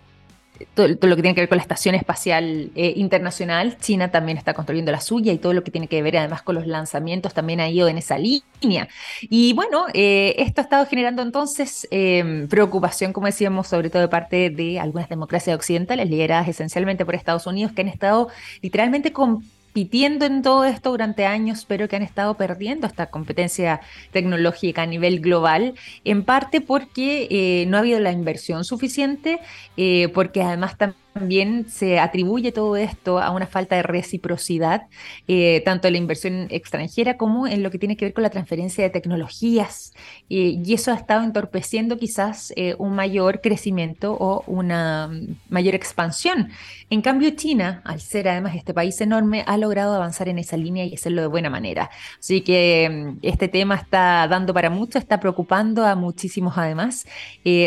todo, 0.74 0.88
lo 0.88 1.16
que 1.16 1.22
tiene 1.22 1.36
que 1.36 1.42
ver 1.42 1.50
con 1.50 1.58
la 1.58 1.62
Estación 1.62 1.96
Espacial 1.96 2.72
eh, 2.76 2.94
Internacional. 2.96 3.78
China 3.80 4.12
también 4.12 4.38
está 4.38 4.54
construyendo 4.54 4.92
la 4.92 5.02
suya 5.02 5.34
y 5.34 5.38
todo 5.38 5.54
lo 5.54 5.64
que 5.64 5.72
tiene 5.72 5.88
que 5.88 6.02
ver 6.02 6.18
además 6.18 6.42
con 6.42 6.56
los 6.56 6.68
lanzamientos 6.68 7.34
también 7.34 7.60
ha 7.60 7.70
ido 7.70 7.88
en 7.88 7.98
esa 7.98 8.18
línea. 8.18 8.88
Y 9.22 9.54
bueno, 9.54 9.86
eh, 9.94 10.36
esto 10.38 10.62
ha 10.62 10.64
estado 10.64 10.86
generando 10.86 11.22
entonces 11.22 11.88
em, 11.92 12.48
preocupación, 12.48 13.14
como 13.14 13.28
decíamos, 13.28 13.68
sobre 13.68 13.90
todo 13.90 14.02
de 14.02 14.08
parte 14.08 14.50
de 14.50 14.80
algunas 14.80 15.10
democracias 15.10 15.56
occidentales, 15.56 16.10
lideradas 16.10 16.48
esencialmente 16.48 17.06
por 17.06 17.16
Estados 17.16 17.48
Unidos, 17.48 17.72
que 17.74 17.82
han 17.82 17.88
estado 17.88 18.30
literalmente 18.62 19.12
con 19.14 19.44
compitiendo 19.72 20.26
en 20.26 20.42
todo 20.42 20.66
esto 20.66 20.90
durante 20.90 21.26
años, 21.26 21.64
pero 21.66 21.88
que 21.88 21.96
han 21.96 22.02
estado 22.02 22.36
perdiendo 22.36 22.88
esta 22.88 23.10
competencia 23.10 23.80
tecnológica 24.12 24.82
a 24.82 24.86
nivel 24.86 25.22
global, 25.22 25.76
en 26.04 26.26
parte 26.26 26.60
porque 26.60 27.28
eh, 27.32 27.66
no 27.68 27.78
ha 27.78 27.80
habido 27.80 28.02
la 28.02 28.12
inversión 28.12 28.66
suficiente, 28.66 29.40
eh, 29.78 30.10
porque 30.14 30.42
además 30.42 30.78
también 30.78 31.01
también 31.14 31.70
se 31.70 32.00
atribuye 32.00 32.52
todo 32.52 32.76
esto 32.78 33.20
a 33.20 33.32
una 33.32 33.46
falta 33.46 33.76
de 33.76 33.84
reciprocidad, 33.84 34.88
eh, 35.28 35.62
tanto 35.66 35.88
en 35.88 35.94
la 35.94 35.98
inversión 35.98 36.48
extranjera 36.50 37.18
como 37.18 37.48
en 37.48 37.64
lo 37.64 37.72
que 37.72 37.80
tiene 37.80 37.98
que 37.98 38.06
ver 38.06 38.14
con 38.14 38.24
la 38.24 38.30
transferencia 38.30 38.84
de 38.84 38.90
tecnologías. 38.90 39.94
Eh, 40.30 40.60
y 40.64 40.74
eso 40.74 40.92
ha 40.92 40.96
estado 40.96 41.24
entorpeciendo 41.24 41.98
quizás 41.98 42.54
eh, 42.56 42.76
un 42.78 42.96
mayor 42.96 43.42
crecimiento 43.42 44.14
o 44.14 44.44
una 44.48 45.12
mayor 45.50 45.76
expansión. 45.76 46.50
En 46.90 47.02
cambio, 47.02 47.32
China, 47.32 47.82
al 47.84 48.00
ser 48.00 48.28
además 48.30 48.56
este 48.56 48.74
país 48.74 49.00
enorme, 49.02 49.44
ha 49.48 49.58
logrado 49.58 49.94
avanzar 49.96 50.30
en 50.30 50.40
esa 50.40 50.56
línea 50.56 50.86
y 50.86 50.94
hacerlo 50.94 51.22
de 51.22 51.28
buena 51.28 51.50
manera. 51.50 51.90
Así 52.20 52.42
que 52.42 52.90
mm, 52.90 53.20
este 53.22 53.50
tema 53.50 53.76
está 53.76 54.28
dando 54.30 54.54
para 54.54 54.70
mucho, 54.70 54.98
está 54.98 55.20
preocupando 55.20 55.86
a 55.86 55.96
muchísimos 55.96 56.58
además 56.58 57.06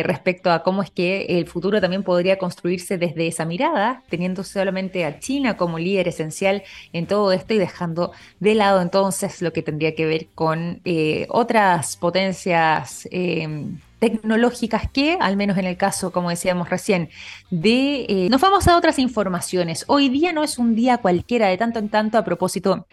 respecto 0.05 0.51
a 0.51 0.63
cómo 0.63 0.83
es 0.83 0.91
que 0.91 1.27
el 1.29 1.47
futuro 1.47 1.81
también 1.81 2.03
podría 2.03 2.39
construirse 2.39 2.97
desde 2.99 3.27
esa 3.35 3.45
mirada, 3.45 4.03
teniendo 4.09 4.45
solamente 4.45 5.05
a 5.05 5.19
China 5.19 5.57
como 5.57 5.79
líder 5.79 6.09
esencial 6.09 6.63
en 6.93 7.07
todo 7.07 7.33
esto 7.33 7.55
y 7.55 7.59
dejando 7.59 8.13
de 8.41 8.55
lado 8.55 8.81
entonces 8.81 9.43
lo 9.43 9.53
que 9.53 9.63
tendría 9.63 9.95
que 9.95 10.07
ver 10.07 10.29
con 10.35 10.81
eh, 10.85 11.27
otras 11.29 11.97
potencias. 11.97 13.09
Em, 13.11 13.79
tecnológicas 13.99 14.91
que, 14.91 15.17
al 15.19 15.37
menos 15.39 15.57
en 15.57 15.65
el 15.65 15.79
caso, 15.79 16.13
como 16.13 16.29
decíamos 16.29 16.69
recién, 16.69 17.09
de... 17.51 18.05
Eh, 18.07 18.29
nos 18.29 18.41
vamos 18.43 18.69
a 18.69 18.77
otras 18.77 18.99
informaciones. 18.99 19.85
Hoy 19.87 20.11
día 20.11 20.33
no 20.35 20.43
es 20.45 20.59
un 20.59 20.75
día 20.75 20.99
cualquiera, 20.99 21.49
de 21.49 21.57
tanto 21.57 21.79
en 21.79 21.89
tanto, 21.89 22.19
a 22.19 22.25
propósito 22.25 22.87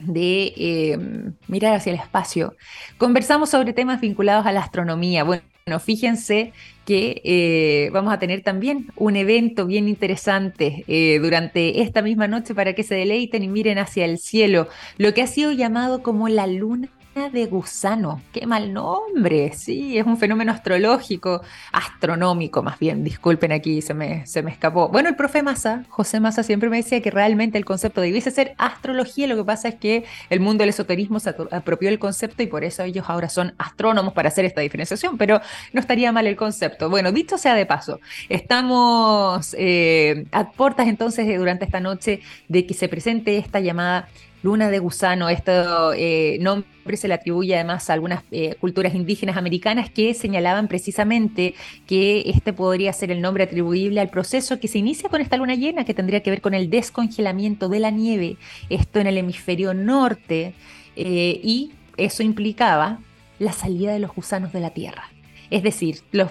de 0.00 0.52
em, 0.56 1.34
mirar 1.46 1.74
hacia 1.74 1.92
el 1.92 2.00
espacio. 2.00 2.56
Conversamos 2.98 3.50
sobre 3.50 3.72
temas 3.72 4.00
vinculados 4.00 4.46
a 4.46 4.52
la 4.52 4.60
astronomía. 4.60 5.24
Bueno, 5.24 5.42
fíjense 5.78 6.52
que 6.84 7.20
eh, 7.24 7.90
vamos 7.92 8.12
a 8.12 8.18
tener 8.18 8.42
también 8.42 8.88
un 8.96 9.14
evento 9.16 9.66
bien 9.66 9.88
interesante 9.88 10.84
eh, 10.88 11.18
durante 11.20 11.82
esta 11.82 12.02
misma 12.02 12.26
noche 12.26 12.54
para 12.54 12.72
que 12.72 12.82
se 12.82 12.94
deleiten 12.96 13.44
y 13.44 13.48
miren 13.48 13.78
hacia 13.78 14.04
el 14.04 14.18
cielo, 14.18 14.68
lo 14.98 15.14
que 15.14 15.22
ha 15.22 15.26
sido 15.26 15.52
llamado 15.52 16.02
como 16.02 16.28
la 16.28 16.46
luna 16.46 16.88
de 17.14 17.46
gusano. 17.46 18.22
Qué 18.32 18.46
mal 18.46 18.72
nombre, 18.72 19.52
sí, 19.52 19.98
es 19.98 20.06
un 20.06 20.16
fenómeno 20.16 20.52
astrológico, 20.52 21.42
astronómico 21.72 22.62
más 22.62 22.78
bien, 22.78 23.02
disculpen 23.02 23.50
aquí, 23.52 23.82
se 23.82 23.94
me, 23.94 24.26
se 24.26 24.42
me 24.42 24.52
escapó. 24.52 24.88
Bueno, 24.88 25.08
el 25.08 25.16
profe 25.16 25.42
Massa, 25.42 25.84
José 25.88 26.20
Massa, 26.20 26.42
siempre 26.44 26.70
me 26.70 26.76
decía 26.76 27.02
que 27.02 27.10
realmente 27.10 27.58
el 27.58 27.64
concepto 27.64 28.00
debiese 28.00 28.30
ser 28.30 28.54
astrología, 28.58 29.26
lo 29.26 29.36
que 29.36 29.44
pasa 29.44 29.68
es 29.68 29.74
que 29.74 30.04
el 30.30 30.40
mundo 30.40 30.62
del 30.62 30.70
esoterismo 30.70 31.18
se 31.18 31.30
apropió 31.30 31.88
del 31.90 31.98
concepto 31.98 32.42
y 32.42 32.46
por 32.46 32.64
eso 32.64 32.84
ellos 32.84 33.04
ahora 33.08 33.28
son 33.28 33.54
astrónomos 33.58 34.14
para 34.14 34.28
hacer 34.28 34.44
esta 34.44 34.60
diferenciación, 34.60 35.18
pero 35.18 35.40
no 35.72 35.80
estaría 35.80 36.12
mal 36.12 36.26
el 36.26 36.36
concepto. 36.36 36.88
Bueno, 36.88 37.10
dicho 37.12 37.38
sea 37.38 37.54
de 37.54 37.66
paso, 37.66 38.00
estamos 38.28 39.54
eh, 39.58 40.26
a 40.30 40.52
puertas 40.52 40.86
entonces 40.86 41.38
durante 41.38 41.64
esta 41.64 41.80
noche 41.80 42.20
de 42.48 42.66
que 42.66 42.74
se 42.74 42.88
presente 42.88 43.36
esta 43.36 43.60
llamada 43.60 44.08
luna 44.42 44.70
de 44.70 44.78
gusano, 44.78 45.28
esto 45.28 45.92
eh, 45.92 46.38
nombre 46.40 46.96
se 46.96 47.08
le 47.08 47.14
atribuye 47.14 47.54
además 47.54 47.90
a 47.90 47.92
algunas 47.92 48.24
eh, 48.30 48.56
culturas 48.60 48.94
indígenas 48.94 49.36
americanas 49.36 49.90
que 49.90 50.14
señalaban 50.14 50.68
precisamente 50.68 51.54
que 51.86 52.22
este 52.26 52.52
podría 52.52 52.92
ser 52.92 53.10
el 53.10 53.20
nombre 53.20 53.44
atribuible 53.44 54.00
al 54.00 54.08
proceso 54.08 54.58
que 54.58 54.68
se 54.68 54.78
inicia 54.78 55.08
con 55.08 55.20
esta 55.20 55.36
luna 55.36 55.54
llena, 55.54 55.84
que 55.84 55.94
tendría 55.94 56.22
que 56.22 56.30
ver 56.30 56.40
con 56.40 56.54
el 56.54 56.70
descongelamiento 56.70 57.68
de 57.68 57.80
la 57.80 57.90
nieve, 57.90 58.36
esto 58.70 58.98
en 58.98 59.06
el 59.06 59.18
hemisferio 59.18 59.74
norte, 59.74 60.54
eh, 60.96 61.40
y 61.42 61.72
eso 61.96 62.22
implicaba 62.22 62.98
la 63.38 63.52
salida 63.52 63.92
de 63.92 64.00
los 64.00 64.14
gusanos 64.14 64.52
de 64.52 64.60
la 64.60 64.70
Tierra. 64.70 65.08
Es 65.50 65.64
decir, 65.64 66.02
los, 66.12 66.30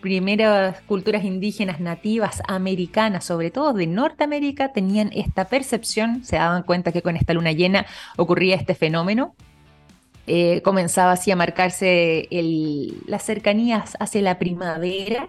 primeras 0.00 0.80
culturas 0.82 1.22
indígenas 1.22 1.80
nativas 1.80 2.42
americanas, 2.48 3.24
sobre 3.24 3.50
todo 3.50 3.74
de 3.74 3.86
Norteamérica, 3.86 4.72
tenían 4.72 5.10
esta 5.12 5.46
percepción, 5.46 6.24
se 6.24 6.36
daban 6.36 6.62
cuenta 6.62 6.92
que 6.92 7.02
con 7.02 7.16
esta 7.16 7.34
luna 7.34 7.52
llena 7.52 7.86
ocurría 8.16 8.56
este 8.56 8.74
fenómeno. 8.74 9.34
Eh, 10.26 10.62
comenzaba 10.62 11.12
así 11.12 11.30
a 11.30 11.36
marcarse 11.36 12.28
las 13.06 13.24
cercanías 13.24 13.96
hacia 14.00 14.22
la 14.22 14.38
primavera 14.38 15.28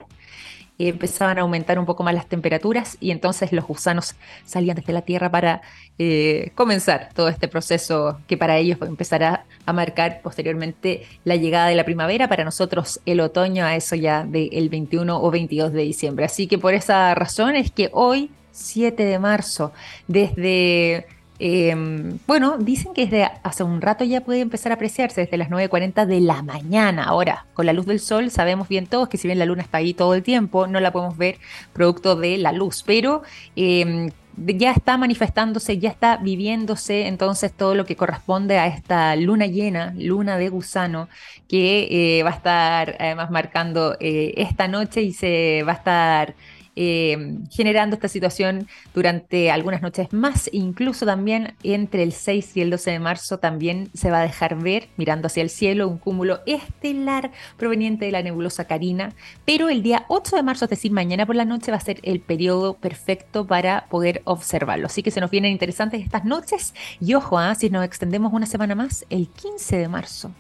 empezaban 0.79 1.38
a 1.38 1.41
aumentar 1.41 1.79
un 1.79 1.86
poco 1.86 2.03
más 2.03 2.13
las 2.13 2.27
temperaturas 2.27 2.97
y 2.99 3.12
entonces 3.12 3.51
los 3.51 3.65
gusanos 3.65 4.15
salían 4.45 4.75
desde 4.75 4.93
la 4.93 5.03
Tierra 5.03 5.29
para 5.29 5.62
eh, 5.99 6.51
comenzar 6.55 7.09
todo 7.13 7.27
este 7.27 7.47
proceso 7.47 8.19
que 8.27 8.38
para 8.38 8.57
ellos 8.57 8.79
empezará 8.81 9.45
a 9.65 9.73
marcar 9.73 10.21
posteriormente 10.21 11.05
la 11.23 11.36
llegada 11.36 11.67
de 11.67 11.75
la 11.75 11.86
primavera, 11.86 12.27
para 12.27 12.43
nosotros 12.43 12.99
el 13.05 13.19
otoño, 13.19 13.65
a 13.65 13.75
eso 13.75 13.95
ya 13.95 14.23
del 14.23 14.69
21 14.69 15.21
o 15.21 15.31
22 15.31 15.73
de 15.73 15.81
diciembre. 15.83 16.25
Así 16.25 16.47
que 16.47 16.57
por 16.57 16.73
esa 16.73 17.13
razón 17.15 17.55
es 17.55 17.71
que 17.71 17.89
hoy, 17.93 18.31
7 18.51 19.05
de 19.05 19.19
marzo, 19.19 19.71
desde 20.07 21.07
Em, 21.45 22.19
bueno, 22.25 22.58
dicen 22.58 22.93
que 22.93 23.01
desde 23.06 23.29
hace 23.43 23.65
un 23.65 23.82
rato 23.82 24.06
ya 24.06 24.21
puede 24.21 24.39
empezar 24.39 24.71
a 24.71 24.75
apreciarse 24.75 25.19
desde 25.19 25.36
las 25.36 25.49
9.40 25.49 26.06
de 26.06 26.21
la 26.21 26.41
mañana. 26.41 27.03
Ahora, 27.03 27.47
con 27.53 27.65
la 27.65 27.73
luz 27.73 27.86
del 27.86 27.99
sol 27.99 28.32
sabemos 28.32 28.69
bien 28.69 28.88
todos 28.88 29.10
que 29.10 29.17
si 29.17 29.27
bien 29.27 29.39
la 29.39 29.45
luna 29.45 29.62
está 29.62 29.79
ahí 29.79 29.93
todo 29.93 30.13
el 30.13 30.23
tiempo, 30.23 30.67
no 30.67 30.79
la 30.79 30.93
podemos 30.93 31.17
ver 31.17 31.39
producto 31.73 32.15
de 32.15 32.38
la 32.38 32.53
luz, 32.53 32.82
pero 32.88 33.23
em, 33.58 34.10
ya 34.38 34.71
está 34.71 34.97
manifestándose, 34.97 35.79
ya 35.79 35.89
está 35.89 36.15
viviéndose 36.15 37.08
entonces 37.08 37.51
todo 37.51 37.75
lo 37.75 37.86
que 37.86 37.97
corresponde 37.97 38.58
a 38.58 38.67
esta 38.67 39.13
luna 39.17 39.45
llena, 39.45 39.93
luna 39.97 40.38
de 40.38 40.47
gusano, 40.47 41.10
que 41.49 42.19
eh, 42.19 42.23
va 42.23 42.29
a 42.29 42.34
estar 42.36 42.95
además 42.99 43.32
marcando 43.32 43.97
eh, 43.99 44.34
esta 44.38 44.69
noche 44.69 45.01
y 45.01 45.12
se 45.12 45.63
va 45.67 45.73
a 45.73 45.75
estar 45.75 46.36
eh, 46.75 47.38
generando 47.51 47.95
esta 47.95 48.07
situación 48.07 48.67
durante 48.93 49.51
algunas 49.51 49.81
noches 49.81 50.12
más, 50.12 50.49
incluso 50.51 51.05
también 51.05 51.55
entre 51.63 52.03
el 52.03 52.13
6 52.13 52.57
y 52.57 52.62
el 52.62 52.69
12 52.69 52.91
de 52.91 52.99
marzo 52.99 53.39
también 53.39 53.89
se 53.93 54.12
va 54.12 54.19
a 54.19 54.23
dejar 54.23 54.62
ver, 54.62 54.89
mirando 54.97 55.27
hacia 55.27 55.43
el 55.43 55.49
cielo, 55.49 55.88
un 55.88 55.97
cúmulo 55.97 56.39
estelar 56.45 57.31
proveniente 57.57 58.05
de 58.05 58.12
la 58.12 58.23
nebulosa 58.23 58.65
Carina, 58.65 59.13
pero 59.45 59.69
el 59.69 59.83
día 59.83 60.05
8 60.07 60.36
de 60.36 60.43
marzo, 60.43 60.65
es 60.65 60.69
decir, 60.69 60.91
mañana 60.91 61.25
por 61.25 61.36
la 61.36 61.45
noche, 61.45 61.71
va 61.71 61.77
a 61.77 61.81
ser 61.81 61.99
el 62.03 62.19
periodo 62.19 62.75
perfecto 62.75 63.45
para 63.45 63.86
poder 63.88 64.21
observarlo. 64.25 64.88
Así 64.88 65.03
que 65.03 65.12
se 65.12 65.21
nos 65.21 65.31
vienen 65.31 65.51
interesantes 65.51 66.01
estas 66.01 66.25
noches 66.25 66.73
y 66.99 67.13
ojo, 67.13 67.38
¿ah? 67.38 67.55
si 67.55 67.69
nos 67.69 67.86
extendemos 67.86 68.33
una 68.33 68.45
semana 68.45 68.75
más, 68.75 69.05
el 69.09 69.27
15 69.29 69.77
de 69.77 69.88
marzo 69.88 70.32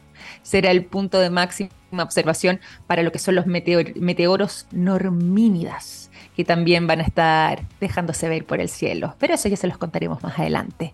será 0.41 0.71
el 0.71 0.85
punto 0.85 1.19
de 1.19 1.29
máxima 1.29 1.69
observación 1.91 2.59
para 2.87 3.03
lo 3.03 3.11
que 3.11 3.19
son 3.19 3.35
los 3.35 3.45
meteoros 3.45 4.67
normínidas 4.71 6.09
que 6.35 6.43
también 6.43 6.87
van 6.87 6.99
a 6.99 7.03
estar 7.03 7.61
dejándose 7.79 8.27
ver 8.27 8.45
por 8.45 8.59
el 8.59 8.69
cielo. 8.69 9.15
Pero 9.19 9.35
eso 9.35 9.49
ya 9.49 9.57
se 9.57 9.67
los 9.67 9.77
contaremos 9.77 10.23
más 10.23 10.39
adelante. 10.39 10.93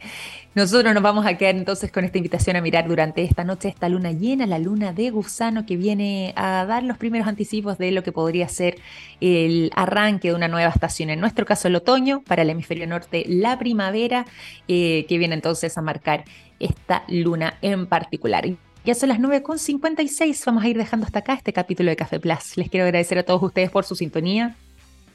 Nosotros 0.56 0.94
nos 0.94 1.04
vamos 1.04 1.26
a 1.26 1.38
quedar 1.38 1.56
entonces 1.56 1.92
con 1.92 2.04
esta 2.04 2.18
invitación 2.18 2.56
a 2.56 2.62
mirar 2.62 2.88
durante 2.88 3.24
esta 3.24 3.44
noche 3.44 3.70
esta 3.70 3.88
luna 3.88 4.12
llena, 4.12 4.46
la 4.46 4.60
luna 4.60 4.92
de 4.92 5.12
gusano 5.12 5.66
que 5.66 5.78
viene 5.78 6.34
a 6.36 6.66
dar 6.66 6.84
los 6.84 6.98
primeros 6.98 7.28
anticipos 7.28 7.78
de 7.78 7.92
lo 7.92 8.04
que 8.04 8.12
podría 8.12 8.50
ser 8.50 8.78
el 9.22 9.72
arranque 9.76 10.30
de 10.30 10.36
una 10.36 10.48
nueva 10.48 10.70
estación. 10.70 11.10
En 11.10 11.20
nuestro 11.20 11.46
caso 11.46 11.68
el 11.68 11.76
otoño, 11.76 12.22
para 12.28 12.42
el 12.42 12.50
hemisferio 12.50 12.88
norte 12.88 13.24
la 13.28 13.58
primavera, 13.58 14.26
eh, 14.68 15.06
que 15.08 15.18
viene 15.18 15.36
entonces 15.36 15.78
a 15.78 15.82
marcar 15.82 16.26
esta 16.60 17.04
luna 17.08 17.58
en 17.62 17.88
particular. 17.88 18.46
Ya 18.90 18.96
son 18.96 19.10
las 19.10 19.20
9.56, 19.20 20.46
vamos 20.48 20.64
a 20.64 20.68
ir 20.68 20.76
dejando 20.76 21.06
hasta 21.06 21.20
acá 21.20 21.36
este 21.36 21.54
capítulo 21.54 21.92
de 21.92 21.96
Café 21.96 22.20
Plus. 22.20 22.58
Les 22.58 22.72
quiero 22.72 22.88
agradecer 22.88 23.20
a 23.20 23.24
todos 23.24 23.44
ustedes 23.44 23.70
por 23.70 23.86
su 23.86 23.94
sintonía, 23.96 24.56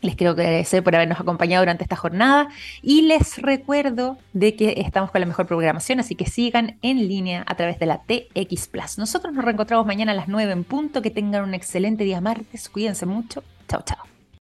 les 0.00 0.14
quiero 0.14 0.30
agradecer 0.30 0.84
por 0.84 0.94
habernos 0.94 1.18
acompañado 1.18 1.62
durante 1.62 1.82
esta 1.82 1.96
jornada 1.96 2.46
y 2.82 3.02
les 3.02 3.42
recuerdo 3.42 4.16
de 4.32 4.54
que 4.54 4.74
estamos 4.76 5.10
con 5.10 5.20
la 5.22 5.26
mejor 5.26 5.48
programación, 5.48 5.98
así 5.98 6.14
que 6.14 6.26
sigan 6.26 6.78
en 6.82 7.08
línea 7.08 7.42
a 7.48 7.56
través 7.56 7.80
de 7.80 7.86
la 7.86 8.02
TX 8.02 8.68
Plus. 8.68 8.96
Nosotros 8.96 9.34
nos 9.34 9.44
reencontramos 9.44 9.84
mañana 9.86 10.12
a 10.12 10.14
las 10.14 10.28
9 10.28 10.52
en 10.52 10.62
punto. 10.62 11.02
Que 11.02 11.10
tengan 11.10 11.42
un 11.42 11.54
excelente 11.54 12.04
día 12.04 12.20
martes. 12.20 12.68
Cuídense 12.68 13.06
mucho. 13.06 13.42
Chao, 13.66 13.82
chao. 13.84 14.13